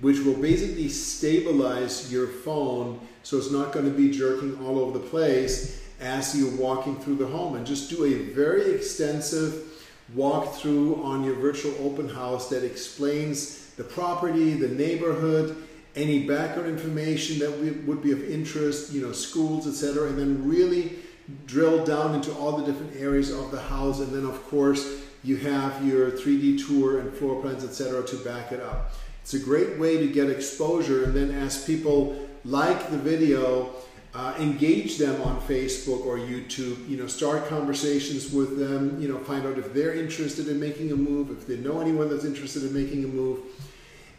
which 0.00 0.20
will 0.20 0.36
basically 0.36 0.88
stabilize 0.88 2.10
your 2.10 2.28
phone 2.28 3.00
so 3.22 3.36
it's 3.36 3.50
not 3.50 3.72
going 3.72 3.84
to 3.84 3.92
be 3.92 4.10
jerking 4.10 4.58
all 4.64 4.78
over 4.78 4.98
the 4.98 5.04
place 5.04 5.86
as 6.00 6.34
you're 6.34 6.56
walking 6.56 6.96
through 7.00 7.16
the 7.16 7.26
home 7.26 7.56
and 7.56 7.66
just 7.66 7.90
do 7.90 8.04
a 8.04 8.14
very 8.32 8.74
extensive 8.74 9.84
walkthrough 10.16 11.04
on 11.04 11.22
your 11.22 11.34
virtual 11.34 11.74
open 11.80 12.08
house 12.08 12.48
that 12.48 12.64
explains 12.64 13.57
the 13.78 13.84
property, 13.84 14.52
the 14.54 14.68
neighborhood, 14.68 15.56
any 15.96 16.26
background 16.26 16.68
information 16.68 17.38
that 17.38 17.86
would 17.86 18.02
be 18.02 18.12
of 18.12 18.28
interest, 18.28 18.92
you 18.92 19.00
know, 19.00 19.12
schools, 19.12 19.66
etc., 19.66 20.08
and 20.08 20.18
then 20.18 20.46
really 20.46 20.98
drill 21.46 21.84
down 21.84 22.14
into 22.14 22.32
all 22.34 22.58
the 22.58 22.70
different 22.70 22.94
areas 22.96 23.30
of 23.30 23.50
the 23.50 23.60
house. 23.60 24.00
And 24.00 24.12
then, 24.12 24.24
of 24.24 24.42
course, 24.48 25.00
you 25.24 25.36
have 25.38 25.84
your 25.86 26.10
3D 26.10 26.66
tour 26.66 26.98
and 27.00 27.12
floor 27.14 27.40
plans, 27.40 27.64
etc., 27.64 28.04
to 28.08 28.16
back 28.16 28.52
it 28.52 28.60
up. 28.60 28.92
It's 29.22 29.34
a 29.34 29.38
great 29.38 29.78
way 29.78 29.98
to 29.98 30.08
get 30.08 30.28
exposure. 30.28 31.04
And 31.04 31.14
then, 31.14 31.30
as 31.30 31.64
people 31.64 32.28
like 32.44 32.90
the 32.90 32.98
video, 32.98 33.70
uh, 34.14 34.34
engage 34.38 34.98
them 34.98 35.20
on 35.22 35.40
Facebook 35.42 36.04
or 36.06 36.16
YouTube, 36.16 36.88
you 36.88 36.96
know, 36.96 37.06
start 37.06 37.46
conversations 37.48 38.32
with 38.32 38.58
them, 38.58 39.00
you 39.00 39.08
know, 39.08 39.18
find 39.18 39.46
out 39.46 39.58
if 39.58 39.74
they're 39.74 39.94
interested 39.94 40.48
in 40.48 40.58
making 40.58 40.92
a 40.92 40.96
move, 40.96 41.30
if 41.30 41.46
they 41.46 41.56
know 41.56 41.80
anyone 41.80 42.08
that's 42.08 42.24
interested 42.24 42.64
in 42.64 42.72
making 42.72 43.04
a 43.04 43.08
move. 43.08 43.40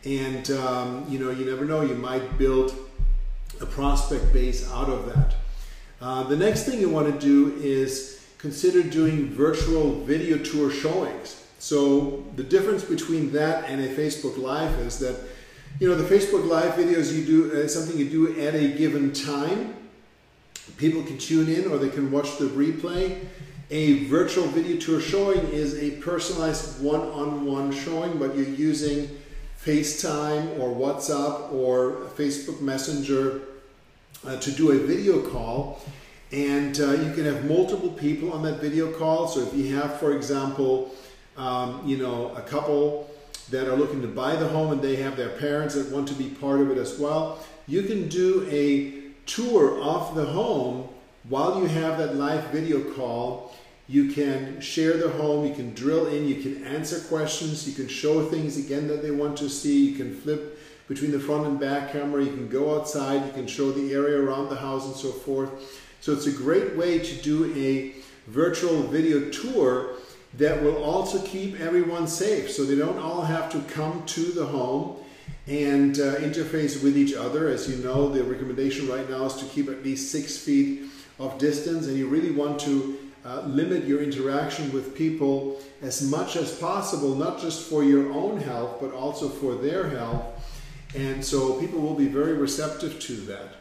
And, 0.06 0.50
um, 0.52 1.06
you 1.10 1.20
know, 1.20 1.32
you 1.32 1.46
never 1.46 1.66
know, 1.66 1.82
you 1.82 1.96
might 1.96 2.38
build 2.38 2.74
a 3.60 3.66
prospect 3.66 4.32
base 4.32 4.70
out 4.72 4.90
of 4.90 5.08
that. 5.08 5.36
Uh, 6.02 6.24
the 6.24 6.38
next 6.38 6.64
thing 6.64 6.80
you 6.80 6.90
want 6.90 7.12
to 7.14 7.20
do 7.20 7.58
is 7.62 8.26
consider 8.38 8.84
doing 8.84 9.30
virtual 9.30 10.02
video 10.06 10.38
tour 10.38 10.72
showings. 10.72 11.46
So 11.60 12.26
the 12.38 12.44
difference 12.44 12.86
between 12.86 13.34
that 13.34 13.66
and 13.66 13.82
a 13.82 13.94
Facebook 13.94 14.38
Live 14.38 14.80
is 14.80 15.00
that, 15.00 15.20
you 15.80 15.90
know, 15.90 15.96
the 15.96 16.16
Facebook 16.16 16.48
Live 16.48 16.76
videos 16.76 17.14
you 17.14 17.26
do 17.26 17.62
uh, 17.64 17.68
something 17.68 17.98
you 17.98 18.10
do 18.10 18.40
at 18.40 18.56
a 18.56 18.78
given 18.78 19.12
time. 19.12 19.76
People 20.80 21.04
can 21.04 21.18
tune 21.18 21.50
in 21.50 21.70
or 21.70 21.78
they 21.78 21.90
can 21.90 22.10
watch 22.10 22.38
the 22.38 22.46
replay. 22.46 23.20
A 23.70 24.06
virtual 24.06 24.46
video 24.46 24.78
tour 24.78 25.02
showing 25.02 25.40
is 25.50 25.78
a 25.78 25.92
personalized 25.98 26.82
one-on-one 26.82 27.74
showing, 27.74 28.18
but 28.18 28.34
you're 28.34 28.48
using 28.48 29.10
FaceTime 29.62 30.58
or 30.58 30.74
WhatsApp 30.74 31.52
or 31.52 32.08
Facebook 32.16 32.62
Messenger 32.62 33.42
uh, 34.26 34.38
to 34.38 34.52
do 34.52 34.72
a 34.72 34.78
video 34.78 35.22
call. 35.30 35.82
And 36.32 36.80
uh, 36.80 36.92
you 36.92 37.12
can 37.14 37.26
have 37.26 37.44
multiple 37.44 37.90
people 37.90 38.32
on 38.32 38.42
that 38.44 38.62
video 38.62 38.90
call. 38.90 39.28
So 39.28 39.42
if 39.42 39.54
you 39.54 39.76
have, 39.76 40.00
for 40.00 40.16
example, 40.16 40.96
um, 41.36 41.82
you 41.86 41.98
know, 41.98 42.34
a 42.38 42.42
couple 42.42 43.12
that 43.52 43.68
are 43.68 43.76
looking 43.76 44.02
to 44.02 44.08
buy 44.08 44.38
the 44.38 44.48
home 44.48 44.72
and 44.72 44.82
they 44.82 44.96
have 44.96 45.18
their 45.18 45.30
parents 45.30 45.76
that 45.76 45.92
want 45.92 46.08
to 46.08 46.14
be 46.14 46.30
part 46.30 46.62
of 46.62 46.72
it 46.72 46.78
as 46.78 46.98
well, 46.98 47.44
you 47.68 47.84
can 47.84 48.08
do 48.08 48.48
a 48.50 48.99
tour 49.30 49.80
of 49.82 50.16
the 50.16 50.26
home 50.26 50.90
while 51.28 51.62
you 51.62 51.68
have 51.68 51.98
that 52.00 52.16
live 52.16 52.44
video 52.46 52.82
call. 52.94 53.56
You 53.88 54.12
can 54.12 54.60
share 54.62 54.98
the 54.98 55.10
home, 55.10 55.46
you 55.46 55.54
can 55.54 55.74
drill 55.74 56.08
in, 56.08 56.28
you 56.28 56.42
can 56.42 56.64
answer 56.64 57.00
questions, 57.02 57.68
you 57.68 57.74
can 57.74 57.88
show 57.88 58.26
things 58.26 58.58
again 58.58 58.88
that 58.88 59.02
they 59.02 59.12
want 59.12 59.38
to 59.40 59.50
see, 59.50 59.90
you 59.90 59.98
can 59.98 60.16
flip 60.16 60.60
between 60.88 61.12
the 61.12 61.20
front 61.20 61.46
and 61.46 61.60
back 61.60 61.92
camera, 61.92 62.24
you 62.24 62.32
can 62.32 62.50
go 62.50 62.80
outside, 62.80 63.26
you 63.26 63.32
can 63.34 63.48
show 63.48 63.72
the 63.72 63.94
area 63.94 64.20
around 64.20 64.50
the 64.50 64.56
house 64.56 64.86
and 64.86 64.96
so 64.96 65.12
forth. 65.12 65.50
So 66.02 66.14
it's 66.14 66.28
a 66.28 66.32
great 66.32 66.76
way 66.76 67.00
to 67.00 67.16
do 67.22 67.54
a 67.56 67.96
virtual 68.28 68.84
video 68.84 69.30
tour 69.30 69.96
that 70.36 70.62
will 70.62 70.84
also 70.84 71.22
keep 71.26 71.60
everyone 71.60 72.08
safe 72.08 72.52
so 72.52 72.64
they 72.64 72.76
don't 72.76 73.00
all 73.00 73.22
have 73.22 73.52
to 73.52 73.60
come 73.74 74.04
to 74.06 74.22
the 74.22 74.46
home 74.46 74.98
and 75.50 76.00
uh, 76.00 76.16
interface 76.18 76.84
with 76.84 76.96
each 76.96 77.16
other. 77.16 77.50
As 77.50 77.68
you 77.68 77.84
know, 77.84 78.08
the 78.08 78.24
recommendation 78.24 78.88
right 78.88 79.10
now 79.10 79.26
is 79.26 79.34
to 79.38 79.46
keep 79.46 79.68
at 79.68 79.84
least 79.84 80.12
six 80.12 80.38
feet 80.38 80.84
of 81.18 81.38
distance 81.40 81.88
and 81.88 81.98
you 81.98 82.08
really 82.08 82.32
want 82.32 82.60
to 82.62 82.98
uh, 83.26 83.42
limit 83.42 83.84
your 83.86 84.02
interaction 84.02 84.72
with 84.72 84.96
people 84.96 85.60
as 85.82 86.04
much 86.04 86.36
as 86.36 86.58
possible, 86.58 87.16
not 87.16 87.42
just 87.42 87.68
for 87.68 87.84
your 87.84 88.14
own 88.14 88.40
health, 88.40 88.78
but 88.80 88.94
also 88.94 89.28
for 89.28 89.56
their 89.56 89.90
health. 89.90 90.24
And 90.96 91.26
so 91.26 91.60
people 91.60 91.82
will 91.82 91.96
be 91.96 92.08
very 92.08 92.34
receptive 92.34 93.00
to 93.02 93.14
that. 93.14 93.56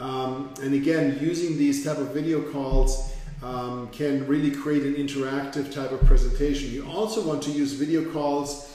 Um, 0.00 0.52
and 0.62 0.74
again, 0.74 1.18
using 1.20 1.56
these 1.56 1.84
type 1.84 1.98
of 1.98 2.08
video 2.08 2.42
calls 2.50 3.14
um, 3.42 3.88
can 3.92 4.26
really 4.26 4.50
create 4.50 4.82
an 4.82 4.94
interactive 4.94 5.72
type 5.72 5.92
of 5.92 6.00
presentation. 6.06 6.70
You 6.72 6.88
also 6.88 7.22
want 7.22 7.42
to 7.44 7.50
use 7.50 7.72
video 7.72 8.10
calls 8.12 8.66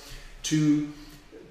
to 0.43 0.91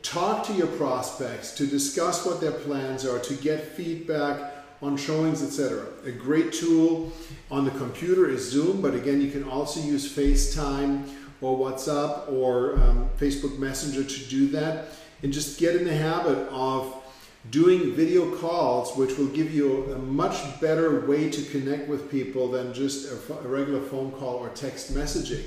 talk 0.04 0.46
to 0.46 0.52
your 0.52 0.68
prospects, 0.68 1.52
to 1.54 1.66
discuss 1.66 2.24
what 2.24 2.40
their 2.40 2.52
plans 2.52 3.04
are, 3.04 3.18
to 3.18 3.34
get 3.34 3.64
feedback 3.64 4.52
on 4.82 4.96
showings, 4.96 5.42
etc. 5.42 5.86
A 6.04 6.12
great 6.12 6.52
tool 6.52 7.10
on 7.50 7.64
the 7.64 7.70
computer 7.72 8.28
is 8.28 8.48
Zoom, 8.48 8.82
but 8.82 8.94
again, 8.94 9.20
you 9.20 9.30
can 9.30 9.44
also 9.44 9.80
use 9.80 10.14
FaceTime 10.14 11.08
or 11.40 11.58
WhatsApp 11.58 12.30
or 12.30 12.76
um, 12.76 13.08
Facebook 13.18 13.58
Messenger 13.58 14.04
to 14.04 14.24
do 14.28 14.48
that. 14.48 14.88
And 15.22 15.32
just 15.32 15.58
get 15.58 15.74
in 15.74 15.84
the 15.84 15.94
habit 15.94 16.36
of 16.50 17.02
doing 17.50 17.94
video 17.94 18.36
calls, 18.36 18.94
which 18.96 19.16
will 19.16 19.28
give 19.28 19.54
you 19.54 19.92
a 19.92 19.98
much 19.98 20.60
better 20.60 21.00
way 21.06 21.30
to 21.30 21.42
connect 21.44 21.88
with 21.88 22.10
people 22.10 22.50
than 22.50 22.74
just 22.74 23.10
a, 23.10 23.34
a 23.38 23.48
regular 23.48 23.80
phone 23.80 24.12
call 24.12 24.36
or 24.36 24.50
text 24.50 24.94
messaging. 24.94 25.44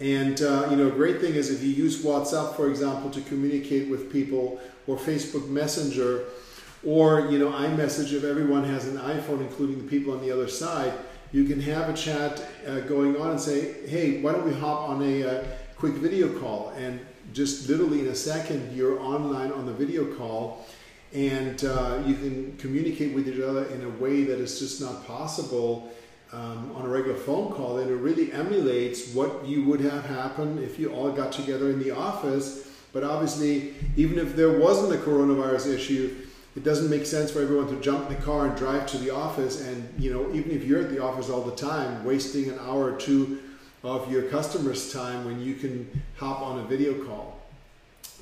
And 0.00 0.40
uh, 0.42 0.68
you 0.70 0.76
know, 0.76 0.88
a 0.88 0.92
great 0.92 1.20
thing 1.20 1.34
is 1.34 1.50
if 1.50 1.62
you 1.62 1.70
use 1.70 2.04
WhatsApp, 2.04 2.54
for 2.54 2.68
example, 2.68 3.10
to 3.10 3.20
communicate 3.22 3.88
with 3.88 4.12
people, 4.12 4.60
or 4.86 4.96
Facebook 4.96 5.48
Messenger, 5.48 6.24
or 6.84 7.28
you 7.30 7.38
know, 7.38 7.50
iMessage. 7.50 8.12
If 8.12 8.24
everyone 8.24 8.64
has 8.64 8.86
an 8.86 8.96
iPhone, 8.98 9.40
including 9.40 9.78
the 9.78 9.88
people 9.88 10.12
on 10.12 10.20
the 10.20 10.30
other 10.30 10.48
side, 10.48 10.92
you 11.32 11.44
can 11.44 11.60
have 11.60 11.88
a 11.88 11.94
chat 11.94 12.44
uh, 12.66 12.80
going 12.80 13.16
on 13.16 13.30
and 13.30 13.40
say, 13.40 13.86
"Hey, 13.86 14.20
why 14.20 14.32
don't 14.32 14.44
we 14.44 14.54
hop 14.54 14.88
on 14.88 15.02
a 15.02 15.24
uh, 15.24 15.44
quick 15.76 15.94
video 15.94 16.38
call?" 16.38 16.72
And 16.76 17.00
just 17.32 17.68
literally 17.68 18.00
in 18.00 18.08
a 18.08 18.14
second, 18.14 18.74
you're 18.76 18.98
online 19.00 19.52
on 19.52 19.66
the 19.66 19.72
video 19.72 20.14
call 20.16 20.64
and 21.12 21.64
uh, 21.64 22.02
you 22.06 22.14
can 22.14 22.56
communicate 22.58 23.14
with 23.14 23.28
each 23.28 23.40
other 23.40 23.64
in 23.66 23.82
a 23.84 23.88
way 23.88 24.24
that 24.24 24.38
is 24.38 24.58
just 24.58 24.80
not 24.80 25.06
possible 25.06 25.90
um, 26.32 26.72
on 26.74 26.84
a 26.84 26.88
regular 26.88 27.16
phone 27.16 27.52
call 27.52 27.78
and 27.78 27.90
it 27.90 27.94
really 27.94 28.32
emulates 28.32 29.14
what 29.14 29.46
you 29.46 29.64
would 29.64 29.80
have 29.80 30.04
happened 30.06 30.58
if 30.58 30.78
you 30.78 30.92
all 30.92 31.10
got 31.10 31.32
together 31.32 31.70
in 31.70 31.78
the 31.78 31.90
office. 31.90 32.68
But 32.92 33.04
obviously 33.04 33.74
even 33.96 34.18
if 34.18 34.36
there 34.36 34.58
wasn't 34.58 34.92
a 34.94 35.04
coronavirus 35.04 35.74
issue 35.74 36.14
it 36.56 36.64
doesn't 36.64 36.90
make 36.90 37.06
sense 37.06 37.30
for 37.30 37.40
everyone 37.40 37.68
to 37.68 37.80
jump 37.80 38.10
in 38.10 38.16
the 38.16 38.22
car 38.22 38.46
and 38.46 38.56
drive 38.56 38.86
to 38.88 38.98
the 38.98 39.10
office 39.10 39.60
and 39.60 39.88
you 39.98 40.12
know 40.12 40.32
even 40.34 40.50
if 40.50 40.64
you're 40.64 40.80
at 40.80 40.90
the 40.90 41.00
office 41.00 41.30
all 41.30 41.42
the 41.42 41.54
time 41.54 42.04
wasting 42.04 42.48
an 42.48 42.58
hour 42.60 42.92
or 42.92 42.96
two 42.96 43.40
of 43.84 44.10
your 44.10 44.22
customers 44.22 44.92
time 44.92 45.24
when 45.24 45.40
you 45.40 45.54
can 45.54 45.88
hop 46.16 46.40
on 46.42 46.58
a 46.58 46.64
video 46.64 47.04
call. 47.04 47.40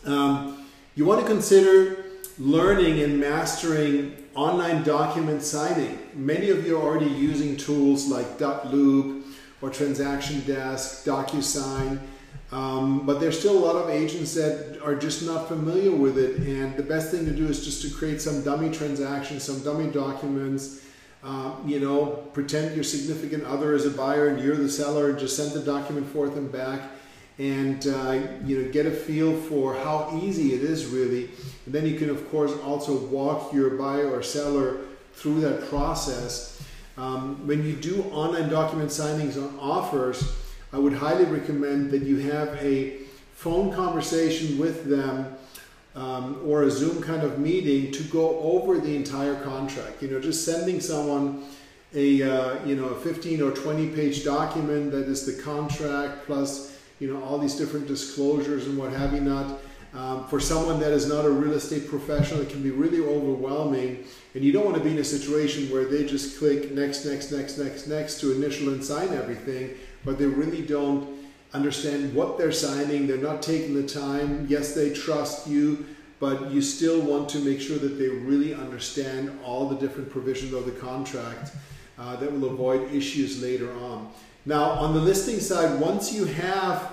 Um, 0.04 0.66
you 0.94 1.04
want 1.04 1.20
to 1.20 1.26
consider 1.26 2.04
learning 2.38 3.00
and 3.00 3.18
mastering 3.18 4.16
online 4.36 4.82
document 4.82 5.42
signing. 5.42 5.98
Many 6.14 6.50
of 6.50 6.66
you 6.66 6.78
are 6.78 6.82
already 6.82 7.10
using 7.10 7.56
tools 7.56 8.06
like 8.06 8.38
Dotloop 8.38 9.22
or 9.62 9.70
Transaction 9.70 10.40
Desk, 10.40 11.04
DocuSign, 11.06 11.98
um, 12.52 13.06
but 13.06 13.18
there's 13.18 13.38
still 13.38 13.56
a 13.56 13.64
lot 13.64 13.76
of 13.76 13.88
agents 13.88 14.34
that 14.34 14.78
are 14.84 14.94
just 14.94 15.24
not 15.24 15.48
familiar 15.48 15.90
with 15.90 16.18
it. 16.18 16.36
And 16.46 16.76
the 16.76 16.82
best 16.82 17.10
thing 17.10 17.24
to 17.24 17.32
do 17.32 17.46
is 17.48 17.64
just 17.64 17.82
to 17.82 17.90
create 17.90 18.20
some 18.20 18.42
dummy 18.42 18.70
transactions, 18.70 19.42
some 19.42 19.60
dummy 19.64 19.90
documents. 19.90 20.82
Uh, 21.24 21.56
you 21.64 21.80
know, 21.80 22.06
pretend 22.34 22.74
your 22.74 22.84
significant 22.84 23.42
other 23.44 23.74
is 23.74 23.84
a 23.84 23.90
buyer 23.90 24.28
and 24.28 24.44
you're 24.44 24.54
the 24.54 24.68
seller, 24.68 25.10
and 25.10 25.18
just 25.18 25.34
send 25.34 25.52
the 25.52 25.64
document 25.64 26.06
forth 26.06 26.36
and 26.36 26.52
back 26.52 26.82
and 27.38 27.86
uh, 27.86 28.20
you 28.44 28.62
know 28.62 28.72
get 28.72 28.86
a 28.86 28.90
feel 28.90 29.36
for 29.36 29.74
how 29.74 30.18
easy 30.22 30.54
it 30.54 30.62
is 30.62 30.86
really. 30.86 31.30
And 31.66 31.74
then 31.74 31.86
you 31.86 31.98
can 31.98 32.10
of 32.10 32.28
course 32.30 32.52
also 32.64 32.96
walk 33.06 33.52
your 33.52 33.70
buyer 33.70 34.10
or 34.10 34.22
seller 34.22 34.78
through 35.14 35.40
that 35.40 35.68
process. 35.68 36.62
Um, 36.96 37.46
when 37.46 37.64
you 37.64 37.74
do 37.74 38.04
online 38.04 38.48
document 38.48 38.88
signings 38.88 39.36
on 39.36 39.58
offers 39.58 40.34
i 40.72 40.78
would 40.78 40.94
highly 40.94 41.24
recommend 41.24 41.90
that 41.90 42.02
you 42.02 42.16
have 42.16 42.48
a 42.56 42.98
phone 43.34 43.72
conversation 43.72 44.58
with 44.58 44.86
them 44.86 45.36
um, 45.94 46.40
or 46.44 46.64
a 46.64 46.70
zoom 46.70 47.02
kind 47.02 47.22
of 47.22 47.38
meeting 47.38 47.90
to 47.92 48.02
go 48.04 48.38
over 48.40 48.78
the 48.78 48.94
entire 48.94 49.34
contract. 49.42 50.02
You 50.02 50.10
know 50.10 50.20
just 50.20 50.44
sending 50.44 50.80
someone 50.80 51.44
a 51.94 52.22
uh, 52.22 52.64
you 52.64 52.76
know 52.76 52.86
a 52.88 52.94
15 53.00 53.42
or 53.42 53.52
20 53.52 53.88
page 53.88 54.24
document 54.24 54.90
that 54.92 55.06
is 55.06 55.24
the 55.24 55.42
contract 55.42 56.26
plus 56.26 56.75
you 56.98 57.12
know, 57.12 57.22
all 57.22 57.38
these 57.38 57.54
different 57.54 57.86
disclosures 57.86 58.66
and 58.66 58.78
what 58.78 58.92
have 58.92 59.12
you 59.12 59.20
not. 59.20 59.58
Um, 59.94 60.26
for 60.28 60.40
someone 60.40 60.78
that 60.80 60.92
is 60.92 61.06
not 61.06 61.24
a 61.24 61.30
real 61.30 61.54
estate 61.54 61.88
professional, 61.88 62.42
it 62.42 62.50
can 62.50 62.62
be 62.62 62.70
really 62.70 63.00
overwhelming. 63.00 64.04
And 64.34 64.44
you 64.44 64.52
don't 64.52 64.64
want 64.64 64.76
to 64.76 64.82
be 64.82 64.90
in 64.90 64.98
a 64.98 65.04
situation 65.04 65.70
where 65.70 65.86
they 65.86 66.04
just 66.04 66.38
click 66.38 66.72
next, 66.72 67.06
next, 67.06 67.32
next, 67.32 67.56
next, 67.56 67.86
next 67.86 68.20
to 68.20 68.32
initial 68.32 68.72
and 68.74 68.84
sign 68.84 69.14
everything, 69.14 69.70
but 70.04 70.18
they 70.18 70.26
really 70.26 70.60
don't 70.60 71.16
understand 71.54 72.14
what 72.14 72.36
they're 72.36 72.52
signing. 72.52 73.06
They're 73.06 73.16
not 73.16 73.40
taking 73.40 73.74
the 73.74 73.86
time. 73.86 74.46
Yes, 74.50 74.74
they 74.74 74.92
trust 74.92 75.46
you, 75.46 75.86
but 76.20 76.50
you 76.50 76.60
still 76.60 77.00
want 77.00 77.30
to 77.30 77.38
make 77.38 77.60
sure 77.60 77.78
that 77.78 77.98
they 77.98 78.08
really 78.08 78.52
understand 78.52 79.38
all 79.42 79.68
the 79.68 79.76
different 79.76 80.10
provisions 80.10 80.52
of 80.52 80.66
the 80.66 80.72
contract 80.72 81.52
uh, 81.98 82.16
that 82.16 82.30
will 82.30 82.50
avoid 82.50 82.92
issues 82.92 83.42
later 83.42 83.72
on. 83.78 84.10
Now, 84.46 84.70
on 84.70 84.94
the 84.94 85.00
listing 85.00 85.40
side, 85.40 85.80
once 85.80 86.12
you 86.12 86.24
have 86.24 86.92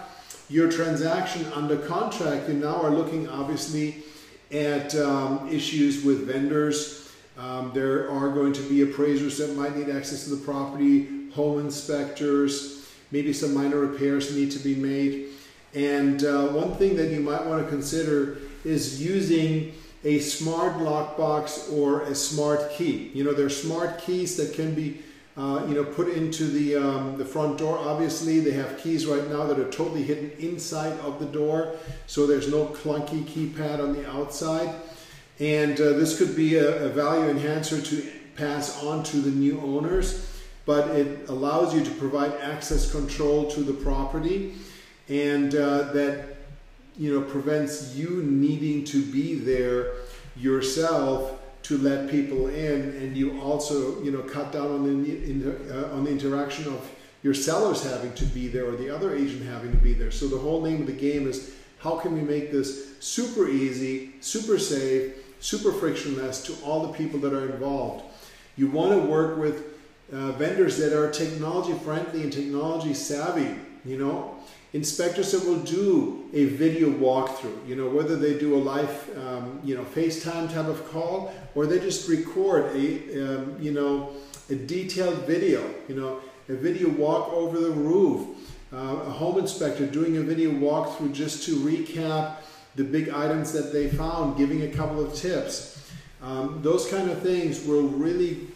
your 0.50 0.72
transaction 0.72 1.46
under 1.54 1.78
contract, 1.78 2.50
you 2.50 2.56
now 2.56 2.82
are 2.82 2.90
looking 2.90 3.30
obviously 3.30 4.04
at 4.52 4.96
um, 4.96 5.48
issues 5.50 6.04
with 6.04 6.26
vendors. 6.26 7.12
Um, 7.38 7.72
there 7.72 8.10
are 8.10 8.30
going 8.30 8.54
to 8.54 8.62
be 8.64 8.82
appraisers 8.82 9.38
that 9.38 9.56
might 9.56 9.78
need 9.78 9.90
access 9.90 10.24
to 10.24 10.32
the 10.32 10.44
property, 10.44 11.30
home 11.30 11.60
inspectors, 11.60 12.92
maybe 13.12 13.32
some 13.32 13.54
minor 13.54 13.78
repairs 13.78 14.36
need 14.36 14.50
to 14.50 14.60
be 14.60 14.74
made. 14.74 15.30
And 15.76 16.24
uh, 16.24 16.48
one 16.48 16.74
thing 16.76 16.96
that 16.98 17.12
you 17.12 17.20
might 17.20 17.46
want 17.46 17.64
to 17.64 17.70
consider 17.70 18.40
is 18.66 19.00
using 19.00 19.74
a 20.04 20.20
smart 20.20 20.74
lockbox 20.78 21.72
or 21.72 22.02
a 22.02 22.16
smart 22.16 22.72
key. 22.72 23.12
You 23.14 23.24
know, 23.24 23.34
there 23.34 23.46
are 23.46 23.50
smart 23.50 24.00
keys 24.00 24.38
that 24.38 24.54
can 24.56 24.74
be 24.74 25.04
uh, 25.36 25.66
you 25.68 25.74
know, 25.74 25.84
put 25.84 26.10
into 26.10 26.46
the, 26.46 26.76
um, 26.76 27.18
the 27.18 27.26
front 27.26 27.58
door. 27.58 27.78
Obviously, 27.80 28.40
they 28.40 28.52
have 28.52 28.78
keys 28.78 29.06
right 29.08 29.28
now 29.30 29.46
that 29.46 29.58
are 29.58 29.70
totally 29.72 30.04
hidden 30.04 30.32
inside 30.40 30.98
of 31.00 31.20
the 31.20 31.26
door, 31.26 31.76
so 32.06 32.28
there's 32.28 32.50
no 32.50 32.68
clunky 32.68 33.24
keypad 33.24 33.80
on 33.80 33.94
the 33.94 34.08
outside. 34.10 34.76
And 35.40 35.80
uh, 35.82 35.94
this 35.94 36.18
could 36.18 36.36
be 36.36 36.58
a, 36.58 36.86
a, 36.86 36.90
value 36.90 37.30
enhancer 37.30 37.82
to 37.82 38.12
pass 38.36 38.84
on 38.84 39.04
to 39.06 39.18
the 39.18 39.32
new 39.32 39.60
owners, 39.62 40.40
but 40.66 40.90
it 40.90 41.28
allows 41.28 41.74
you 41.74 41.84
to 41.84 41.92
provide 41.92 42.34
access 42.34 42.92
control 42.92 43.50
to 43.52 43.62
the 43.62 43.74
property 43.74 44.54
and 45.10 45.56
uh, 45.56 45.92
that 45.94 46.38
you 46.98 47.12
know 47.12 47.26
prevents 47.26 47.96
you 47.96 48.22
needing 48.24 48.84
to 48.86 49.04
be 49.04 49.36
there 49.36 49.94
yourself 50.36 51.43
to 51.64 51.78
let 51.78 52.10
people 52.10 52.48
in 52.48 52.82
and 52.98 53.16
you 53.16 53.40
also 53.42 54.02
you 54.04 54.12
know 54.12 54.22
cut 54.22 54.52
down 54.52 54.68
on 54.68 54.84
the 54.84 55.30
in, 55.30 55.72
uh, 55.72 55.96
on 55.96 56.04
the 56.04 56.12
interaction 56.12 56.68
of 56.68 56.90
your 57.24 57.34
sellers 57.34 57.84
having 57.84 58.14
to 58.14 58.26
be 58.26 58.48
there 58.48 58.66
or 58.66 58.76
the 58.76 58.90
other 58.90 59.16
agent 59.16 59.44
having 59.44 59.72
to 59.72 59.78
be 59.78 59.94
there. 59.94 60.12
So 60.12 60.28
the 60.28 60.38
whole 60.38 60.62
name 60.62 60.82
of 60.82 60.88
the 60.88 60.94
game 60.94 61.26
is 61.28 61.56
how 61.80 61.98
can 61.98 62.14
we 62.14 62.22
make 62.22 62.52
this 62.52 63.00
super 63.00 63.48
easy 63.50 64.14
super 64.20 64.60
safe 64.60 65.16
super 65.40 65.72
frictionless 65.72 66.44
to 66.44 66.54
all 66.64 66.88
the 66.88 66.94
people 66.94 67.20
that 67.22 67.34
are 67.34 67.52
involved? 67.52 68.04
You 68.56 68.68
want 68.68 68.92
to 68.92 69.08
work 69.08 69.38
with 69.38 69.73
uh, 70.14 70.32
vendors 70.34 70.78
that 70.78 70.94
are 70.94 71.10
technology 71.12 71.74
friendly 71.80 72.24
and 72.24 72.32
technology 72.32 72.94
savvy 72.94 73.56
you 73.84 73.98
know 73.98 74.38
inspectors 74.74 75.32
that 75.32 75.46
will 75.46 75.60
do 75.60 76.28
a 76.34 76.46
video 76.46 76.90
walkthrough, 76.90 77.68
you 77.68 77.76
know, 77.76 77.88
whether 77.88 78.16
they 78.16 78.38
do 78.38 78.56
a 78.56 78.58
live, 78.58 79.10
um, 79.18 79.62
you 79.64 79.76
know, 79.76 79.84
FaceTime 79.84 80.52
type 80.52 80.66
of 80.66 80.90
call 80.90 81.34
or 81.56 81.68
they 81.68 81.80
just 81.80 82.10
record 82.10 82.66
a, 82.76 83.24
um, 83.24 83.56
you 83.60 83.72
know, 83.72 84.12
a 84.50 84.56
detailed 84.56 85.20
video, 85.28 85.64
you 85.88 85.96
know, 85.96 86.20
a 86.50 86.56
video 86.56 86.90
walk 86.90 87.32
over 87.32 87.60
the 87.60 87.72
roof, 87.72 88.28
uh, 88.74 88.78
a 88.78 89.12
home 89.12 89.38
inspector 89.38 89.86
doing 89.86 90.18
a 90.18 90.22
video 90.22 90.50
walkthrough 90.50 91.14
just 91.14 91.46
to 91.46 91.56
recap 91.58 92.38
the 92.76 92.84
big 92.84 93.10
items 93.10 93.54
that 93.54 93.72
they 93.72 93.88
found, 93.88 94.36
giving 94.36 94.64
a 94.64 94.68
couple 94.70 95.06
of 95.06 95.14
tips. 95.14 95.88
Um, 96.24 96.62
those 96.64 96.90
kind 96.90 97.12
of 97.12 97.22
things 97.22 97.64
will 97.66 97.84
really 97.84 98.48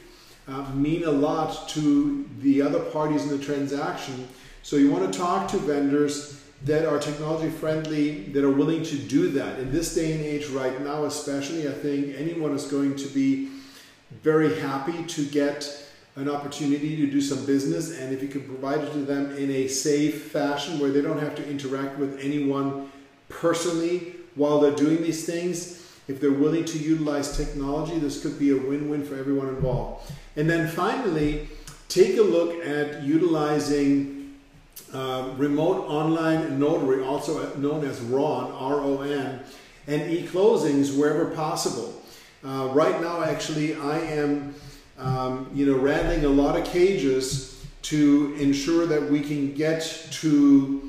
uh, 0.48 0.70
mean 0.74 1.04
a 1.04 1.12
lot 1.12 1.68
to 1.70 2.28
the 2.40 2.62
other 2.62 2.80
parties 2.80 3.24
in 3.24 3.38
the 3.38 3.44
transaction 3.44 4.28
so 4.68 4.76
you 4.76 4.92
want 4.92 5.14
to 5.14 5.18
talk 5.18 5.48
to 5.52 5.60
vendors 5.60 6.44
that 6.66 6.86
are 6.86 7.00
technology 7.00 7.50
friendly, 7.50 8.24
that 8.34 8.44
are 8.44 8.52
willing 8.52 8.84
to 8.84 8.98
do 8.98 9.30
that. 9.30 9.60
In 9.60 9.72
this 9.72 9.96
day 9.96 10.12
and 10.12 10.22
age 10.22 10.48
right 10.48 10.82
now 10.82 11.06
especially, 11.06 11.70
I 11.70 11.72
think 11.72 12.16
anyone 12.18 12.52
is 12.52 12.66
going 12.66 12.98
to 12.98 13.08
be 13.08 13.50
very 14.24 14.60
happy 14.60 15.06
to 15.06 15.26
get 15.26 15.86
an 16.18 16.30
opportunity 16.30 16.98
to 16.98 17.08
do 17.10 17.22
some 17.22 17.46
business 17.46 17.98
and 17.98 18.14
if 18.14 18.22
you 18.22 18.28
can 18.28 18.42
provide 18.42 18.80
it 18.80 18.92
to 18.92 19.00
them 19.06 19.38
in 19.38 19.52
a 19.52 19.70
safe 19.70 20.32
fashion 20.34 20.80
where 20.80 20.92
they 20.92 21.02
don't 21.02 21.20
have 21.20 21.36
to 21.36 21.50
interact 21.50 21.98
with 21.98 22.20
anyone 22.20 22.92
personally 23.30 24.16
while 24.36 24.60
they're 24.60 24.76
doing 24.76 25.02
these 25.02 25.26
things, 25.26 25.87
if 26.08 26.22
they're 26.22 26.32
willing 26.32 26.66
to 26.66 26.78
utilize 26.78 27.36
technology, 27.36 28.00
this 28.00 28.22
could 28.22 28.40
be 28.40 28.52
a 28.52 28.58
win-win 28.58 29.04
for 29.04 29.18
everyone 29.18 29.50
involved. 29.50 30.12
And 30.36 30.50
then 30.50 30.68
finally, 30.68 31.50
take 31.90 32.18
a 32.18 32.22
look 32.22 32.66
at 32.66 33.04
utilizing 33.04 34.36
uh, 34.94 35.34
remote 35.38 35.86
online 35.88 36.60
notary, 36.60 37.04
also 37.04 37.54
known 37.56 37.84
as 37.84 38.00
RON, 38.02 38.52
R-O-N, 38.52 39.40
and 39.88 40.12
e-closings 40.12 40.98
wherever 40.98 41.26
possible. 41.32 42.02
Uh, 42.46 42.70
right 42.72 43.02
now, 43.02 43.24
actually, 43.24 43.76
I 43.76 44.00
am, 44.00 44.56
um, 44.98 45.50
you 45.54 45.66
know, 45.66 45.78
rattling 45.78 46.24
a 46.24 46.30
lot 46.30 46.58
of 46.58 46.66
cages 46.66 47.66
to 47.84 48.36
ensure 48.40 48.86
that 48.86 49.10
we 49.10 49.22
can 49.22 49.54
get 49.54 49.82
to 50.12 50.87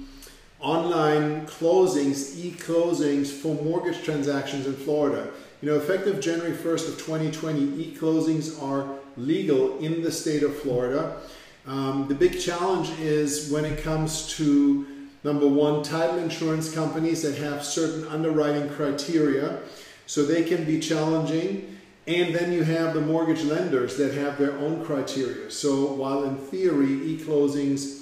online 0.61 1.47
closings, 1.47 2.37
e-closings 2.37 3.29
for 3.29 3.55
mortgage 3.63 4.03
transactions 4.03 4.67
in 4.67 4.75
Florida. 4.75 5.31
You 5.61 5.71
know, 5.71 5.77
effective 5.77 6.21
January 6.21 6.57
1st 6.57 6.89
of 6.89 6.99
2020, 6.99 7.61
e-closings 7.83 8.61
are 8.63 8.89
legal 9.17 9.79
in 9.79 10.03
the 10.03 10.11
state 10.11 10.43
of 10.43 10.57
Florida. 10.57 11.21
Um, 11.67 12.07
the 12.09 12.15
big 12.15 12.41
challenge 12.41 12.91
is 12.99 13.51
when 13.51 13.65
it 13.65 13.83
comes 13.83 14.29
to 14.37 14.87
number 15.25 15.47
one, 15.47 15.83
title 15.83 16.19
insurance 16.19 16.73
companies 16.73 17.23
that 17.23 17.37
have 17.37 17.65
certain 17.65 18.07
underwriting 18.09 18.69
criteria, 18.71 19.61
so 20.07 20.25
they 20.25 20.45
can 20.45 20.65
be 20.65 20.81
challenging. 20.81 21.77
And 22.07 22.35
then 22.35 22.53
you 22.53 22.63
have 22.63 22.95
the 22.95 23.03
mortgage 23.03 23.45
lenders 23.45 23.97
that 23.99 24.15
have 24.15 24.39
their 24.39 24.57
own 24.59 24.85
criteria. 24.85 25.51
So 25.51 25.93
while 25.93 26.25
in 26.25 26.37
theory 26.37 26.95
e-closings 27.05 27.98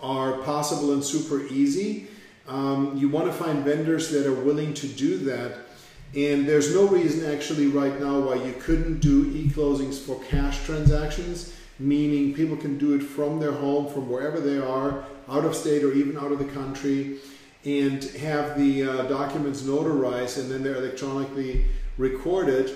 are 0.00 0.38
possible 0.38 0.92
and 0.92 1.04
super 1.04 1.46
easy, 1.46 2.08
um, 2.46 2.96
you 2.96 3.08
want 3.08 3.26
to 3.26 3.32
find 3.32 3.64
vendors 3.64 4.10
that 4.10 4.26
are 4.26 4.34
willing 4.34 4.72
to 4.74 4.86
do 4.86 5.18
that. 5.18 5.58
And 6.14 6.48
there's 6.48 6.74
no 6.74 6.86
reason 6.86 7.30
actually 7.30 7.66
right 7.66 8.00
now 8.00 8.20
why 8.20 8.36
you 8.36 8.54
couldn't 8.54 9.00
do 9.00 9.30
e-closings 9.34 9.98
for 9.98 10.22
cash 10.24 10.64
transactions 10.64 11.52
meaning 11.78 12.34
people 12.34 12.56
can 12.56 12.78
do 12.78 12.94
it 12.94 13.02
from 13.02 13.38
their 13.38 13.52
home, 13.52 13.88
from 13.88 14.08
wherever 14.08 14.40
they 14.40 14.58
are, 14.58 15.04
out 15.28 15.44
of 15.44 15.54
state 15.54 15.84
or 15.84 15.92
even 15.92 16.16
out 16.16 16.32
of 16.32 16.38
the 16.38 16.44
country, 16.46 17.18
and 17.64 18.04
have 18.04 18.58
the 18.58 18.82
uh, 18.82 19.02
documents 19.04 19.62
notarized 19.62 20.38
and 20.38 20.50
then 20.50 20.62
they're 20.62 20.76
electronically 20.76 21.66
recorded. 21.96 22.74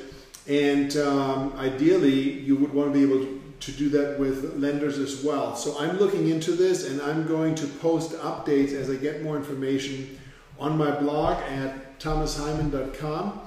And 0.48 0.96
um, 0.96 1.54
ideally, 1.56 2.32
you 2.40 2.56
would 2.56 2.72
want 2.72 2.92
to 2.92 2.98
be 2.98 3.04
able 3.04 3.24
to 3.24 3.41
do 3.70 3.88
that 3.90 4.18
with 4.18 4.56
lenders 4.56 4.98
as 4.98 5.22
well. 5.22 5.54
So 5.54 5.78
I'm 5.78 5.98
looking 5.98 6.28
into 6.28 6.52
this 6.52 6.88
and 6.88 7.00
I'm 7.00 7.26
going 7.26 7.54
to 7.56 7.66
post 7.66 8.12
updates 8.12 8.72
as 8.72 8.90
I 8.90 8.96
get 8.96 9.22
more 9.22 9.36
information 9.36 10.18
on 10.58 10.76
my 10.76 10.90
blog 10.90 11.40
at 11.44 12.00
thomasheiman.com. 12.00 13.40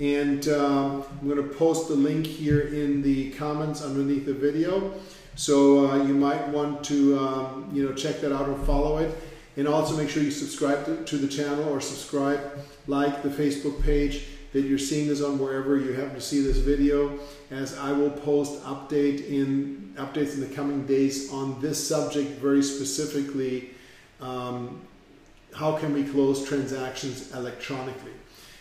And 0.00 0.48
um, 0.48 1.04
I'm 1.20 1.28
going 1.28 1.48
to 1.48 1.54
post 1.54 1.88
the 1.88 1.94
link 1.94 2.26
here 2.26 2.60
in 2.60 3.02
the 3.02 3.30
comments 3.32 3.82
underneath 3.82 4.26
the 4.26 4.34
video. 4.34 4.94
So 5.36 5.90
uh, 5.90 6.04
you 6.04 6.14
might 6.14 6.48
want 6.48 6.82
to 6.84 7.18
um, 7.18 7.70
you 7.72 7.86
know 7.86 7.94
check 7.94 8.20
that 8.22 8.34
out 8.34 8.48
or 8.48 8.58
follow 8.64 8.98
it. 8.98 9.16
And 9.56 9.68
also 9.68 9.96
make 9.96 10.08
sure 10.08 10.22
you 10.22 10.30
subscribe 10.30 10.86
to, 10.86 11.04
to, 11.04 11.16
the 11.18 11.28
channel 11.28 11.68
or 11.68 11.80
subscribe, 11.80 12.40
like 12.86 13.22
the 13.22 13.28
Facebook 13.28 13.82
page 13.82 14.26
that 14.52 14.62
you're 14.62 14.78
seeing 14.78 15.08
this 15.08 15.22
on 15.22 15.38
wherever 15.38 15.76
you 15.76 15.92
happen 15.92 16.14
to 16.14 16.20
see 16.20 16.40
this 16.42 16.58
video 16.58 17.18
as 17.50 17.78
I 17.78 17.92
will 17.92 18.10
post 18.10 18.62
update 18.64 19.28
in 19.28 19.94
updates 19.96 20.34
in 20.34 20.40
the 20.40 20.54
coming 20.54 20.86
days 20.86 21.32
on 21.32 21.60
this 21.60 21.86
subject 21.86 22.40
very 22.40 22.62
specifically 22.62 23.70
um, 24.20 24.80
how 25.54 25.76
can 25.76 25.92
we 25.92 26.04
close 26.04 26.46
transactions 26.46 27.32
electronically. 27.34 28.12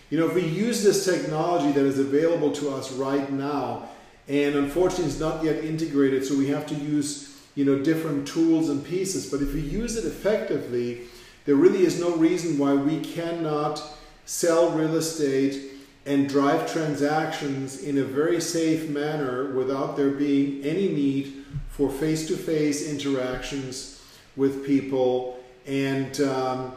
You 0.09 0.19
know, 0.19 0.27
if 0.27 0.33
we 0.33 0.45
use 0.45 0.83
this 0.83 1.05
technology 1.05 1.71
that 1.71 1.85
is 1.85 1.99
available 1.99 2.51
to 2.53 2.71
us 2.71 2.91
right 2.93 3.31
now, 3.31 3.89
and 4.27 4.55
unfortunately 4.55 5.05
it's 5.05 5.19
not 5.19 5.43
yet 5.43 5.63
integrated, 5.63 6.25
so 6.25 6.35
we 6.35 6.47
have 6.47 6.65
to 6.67 6.75
use, 6.75 7.37
you 7.55 7.63
know, 7.63 7.83
different 7.83 8.27
tools 8.27 8.69
and 8.69 8.83
pieces. 8.83 9.29
But 9.29 9.41
if 9.41 9.53
we 9.53 9.61
use 9.61 9.97
it 9.97 10.05
effectively, 10.05 11.01
there 11.45 11.55
really 11.55 11.83
is 11.83 11.99
no 11.99 12.15
reason 12.15 12.57
why 12.57 12.73
we 12.73 12.99
cannot 13.01 13.81
sell 14.25 14.71
real 14.71 14.95
estate 14.95 15.68
and 16.05 16.29
drive 16.29 16.71
transactions 16.71 17.83
in 17.83 17.97
a 17.97 18.03
very 18.03 18.41
safe 18.41 18.89
manner 18.89 19.51
without 19.53 19.95
there 19.95 20.11
being 20.11 20.63
any 20.63 20.87
need 20.87 21.45
for 21.69 21.89
face-to-face 21.89 22.81
-face 22.83 22.89
interactions 22.89 23.99
with 24.35 24.65
people 24.65 25.39
and 25.65 26.19
um, 26.21 26.71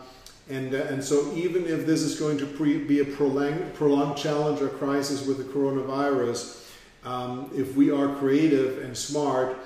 and, 0.50 0.74
uh, 0.74 0.78
and 0.90 1.02
so 1.02 1.32
even 1.34 1.66
if 1.66 1.86
this 1.86 2.02
is 2.02 2.18
going 2.18 2.36
to 2.38 2.46
be 2.46 3.00
a 3.00 3.04
prolonged, 3.04 3.74
prolonged 3.74 4.16
challenge 4.16 4.60
or 4.60 4.68
crisis 4.68 5.24
with 5.26 5.38
the 5.38 5.44
coronavirus, 5.44 6.68
um, 7.04 7.50
if 7.54 7.76
we 7.76 7.90
are 7.90 8.14
creative 8.16 8.82
and 8.84 8.96
smart, 8.96 9.56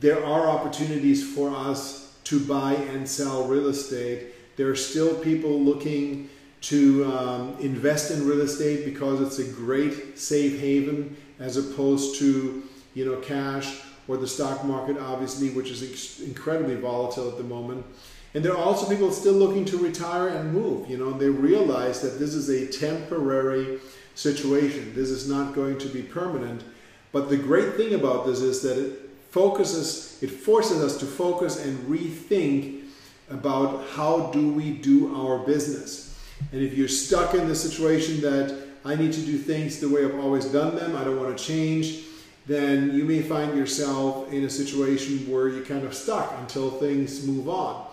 there 0.00 0.24
are 0.24 0.48
opportunities 0.48 1.34
for 1.34 1.50
us 1.50 2.16
to 2.24 2.40
buy 2.40 2.74
and 2.74 3.08
sell 3.08 3.46
real 3.46 3.68
estate. 3.68 4.34
There 4.56 4.68
are 4.68 4.76
still 4.76 5.14
people 5.14 5.60
looking 5.60 6.28
to 6.62 7.04
um, 7.12 7.56
invest 7.60 8.10
in 8.10 8.26
real 8.26 8.40
estate 8.40 8.84
because 8.84 9.20
it's 9.20 9.38
a 9.38 9.52
great 9.52 10.18
safe 10.18 10.60
haven 10.60 11.16
as 11.38 11.56
opposed 11.56 12.18
to 12.18 12.62
you 12.94 13.04
know 13.04 13.16
cash 13.16 13.80
or 14.08 14.16
the 14.16 14.26
stock 14.26 14.64
market 14.64 14.98
obviously 14.98 15.50
which 15.50 15.70
is 15.70 16.20
incredibly 16.20 16.74
volatile 16.74 17.28
at 17.28 17.38
the 17.38 17.44
moment 17.44 17.84
and 18.34 18.44
there 18.44 18.52
are 18.52 18.64
also 18.64 18.88
people 18.88 19.10
still 19.10 19.32
looking 19.32 19.64
to 19.66 19.78
retire 19.78 20.28
and 20.28 20.52
move. 20.52 20.88
You 20.88 20.98
know, 20.98 21.10
they 21.12 21.28
realize 21.28 22.00
that 22.02 22.18
this 22.18 22.34
is 22.34 22.48
a 22.48 22.66
temporary 22.66 23.80
situation. 24.14 24.94
This 24.94 25.10
is 25.10 25.28
not 25.28 25.54
going 25.54 25.78
to 25.78 25.88
be 25.88 26.02
permanent. 26.02 26.62
But 27.12 27.28
the 27.28 27.36
great 27.36 27.74
thing 27.74 27.94
about 27.94 28.26
this 28.26 28.40
is 28.40 28.62
that 28.62 28.78
it 28.78 29.10
focuses, 29.30 30.22
it 30.22 30.30
forces 30.30 30.80
us 30.80 30.96
to 30.98 31.06
focus 31.06 31.64
and 31.64 31.76
rethink 31.88 32.82
about 33.28 33.84
how 33.90 34.30
do 34.32 34.52
we 34.52 34.70
do 34.70 35.14
our 35.14 35.38
business. 35.38 36.09
And 36.52 36.62
if 36.62 36.76
you're 36.76 36.88
stuck 36.88 37.34
in 37.34 37.48
the 37.48 37.54
situation 37.54 38.20
that 38.22 38.66
I 38.84 38.94
need 38.94 39.12
to 39.12 39.20
do 39.20 39.38
things 39.38 39.78
the 39.78 39.88
way 39.88 40.04
I've 40.04 40.18
always 40.18 40.46
done 40.46 40.76
them, 40.76 40.96
I 40.96 41.04
don't 41.04 41.20
want 41.20 41.36
to 41.36 41.44
change, 41.44 42.04
then 42.46 42.94
you 42.94 43.04
may 43.04 43.22
find 43.22 43.56
yourself 43.56 44.32
in 44.32 44.44
a 44.44 44.50
situation 44.50 45.30
where 45.30 45.48
you're 45.48 45.64
kind 45.64 45.84
of 45.84 45.94
stuck 45.94 46.34
until 46.38 46.70
things 46.70 47.26
move 47.26 47.48
on. 47.48 47.86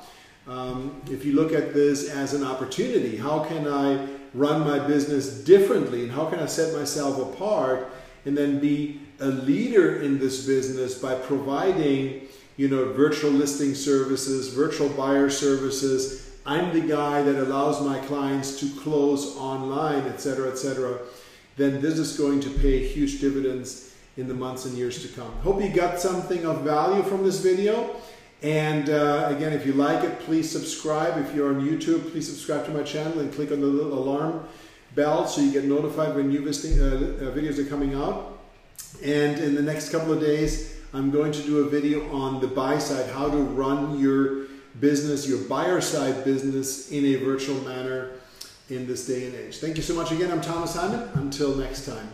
Um, 0.47 1.01
if 1.11 1.25
you 1.25 1.33
look 1.33 1.51
at 1.51 1.73
this 1.73 2.09
as 2.09 2.33
an 2.33 2.43
opportunity, 2.43 3.17
how 3.17 3.43
can 3.43 3.67
I 3.67 4.07
run 4.33 4.61
my 4.61 4.79
business 4.79 5.43
differently 5.43 6.03
and 6.03 6.11
how 6.11 6.25
can 6.25 6.39
I 6.39 6.45
set 6.45 6.73
myself 6.73 7.33
apart 7.33 7.91
and 8.25 8.37
then 8.37 8.59
be 8.59 9.01
a 9.19 9.27
leader 9.27 10.01
in 10.01 10.19
this 10.19 10.45
business 10.45 10.97
by 10.99 11.15
providing, 11.15 12.27
you 12.55 12.67
know, 12.67 12.93
virtual 12.93 13.31
listing 13.31 13.73
services, 13.73 14.53
virtual 14.53 14.89
buyer 14.89 15.29
services. 15.29 16.26
I'm 16.47 16.71
the 16.71 16.87
guy 16.87 17.21
that 17.23 17.35
allows 17.35 17.81
my 17.81 17.99
clients 17.99 18.57
to 18.61 18.69
close 18.79 19.35
online, 19.35 20.03
etc., 20.03 20.49
etc. 20.49 20.97
Then 21.57 21.81
this 21.81 21.99
is 21.99 22.17
going 22.17 22.39
to 22.39 22.49
pay 22.49 22.87
huge 22.87 23.19
dividends 23.19 23.93
in 24.15 24.29
the 24.29 24.33
months 24.33 24.63
and 24.63 24.77
years 24.77 25.01
to 25.01 25.09
come. 25.09 25.29
Hope 25.43 25.61
you 25.61 25.67
got 25.67 25.99
something 25.99 26.45
of 26.45 26.61
value 26.61 27.03
from 27.03 27.25
this 27.25 27.41
video. 27.41 27.97
And 28.41 28.89
uh, 28.89 29.27
again, 29.35 29.51
if 29.51 29.65
you 29.65 29.73
like 29.73 30.05
it, 30.05 30.19
please 30.21 30.49
subscribe. 30.49 31.17
If 31.17 31.35
you're 31.35 31.49
on 31.49 31.67
YouTube, 31.67 32.11
please 32.11 32.29
subscribe 32.29 32.65
to 32.67 32.71
my 32.71 32.83
channel 32.83 33.19
and 33.19 33.33
click 33.33 33.51
on 33.51 33.59
the 33.59 33.67
little 33.67 33.93
alarm 33.93 34.47
bell 34.95 35.27
so 35.27 35.41
you 35.41 35.51
get 35.51 35.65
notified 35.65 36.15
when 36.15 36.29
new 36.29 36.45
visiting, 36.45 36.79
uh, 36.81 37.27
uh, 37.27 37.31
videos 37.35 37.59
are 37.59 37.65
coming 37.65 37.93
out. 37.93 38.39
And 39.03 39.37
in 39.39 39.53
the 39.53 39.61
next 39.61 39.89
couple 39.89 40.13
of 40.13 40.21
days, 40.21 40.77
I'm 40.93 41.11
going 41.11 41.33
to 41.33 41.41
do 41.41 41.59
a 41.59 41.69
video 41.69 42.09
on 42.15 42.39
the 42.39 42.47
buy 42.47 42.77
side, 42.77 43.09
how 43.11 43.29
to 43.29 43.37
run 43.37 43.99
your 43.99 44.47
business, 44.79 45.27
your 45.27 45.43
buyer 45.47 45.81
side 45.81 46.23
business 46.23 46.91
in 46.91 47.05
a 47.05 47.15
virtual 47.15 47.59
manner 47.61 48.11
in 48.69 48.85
this 48.87 49.07
day 49.07 49.25
and 49.25 49.35
age. 49.35 49.57
Thank 49.57 49.77
you 49.77 49.83
so 49.83 49.95
much 49.95 50.11
again. 50.11 50.31
I'm 50.31 50.41
Thomas 50.41 50.75
Hyman. 50.75 51.09
Until 51.15 51.55
next 51.55 51.85
time. 51.85 52.07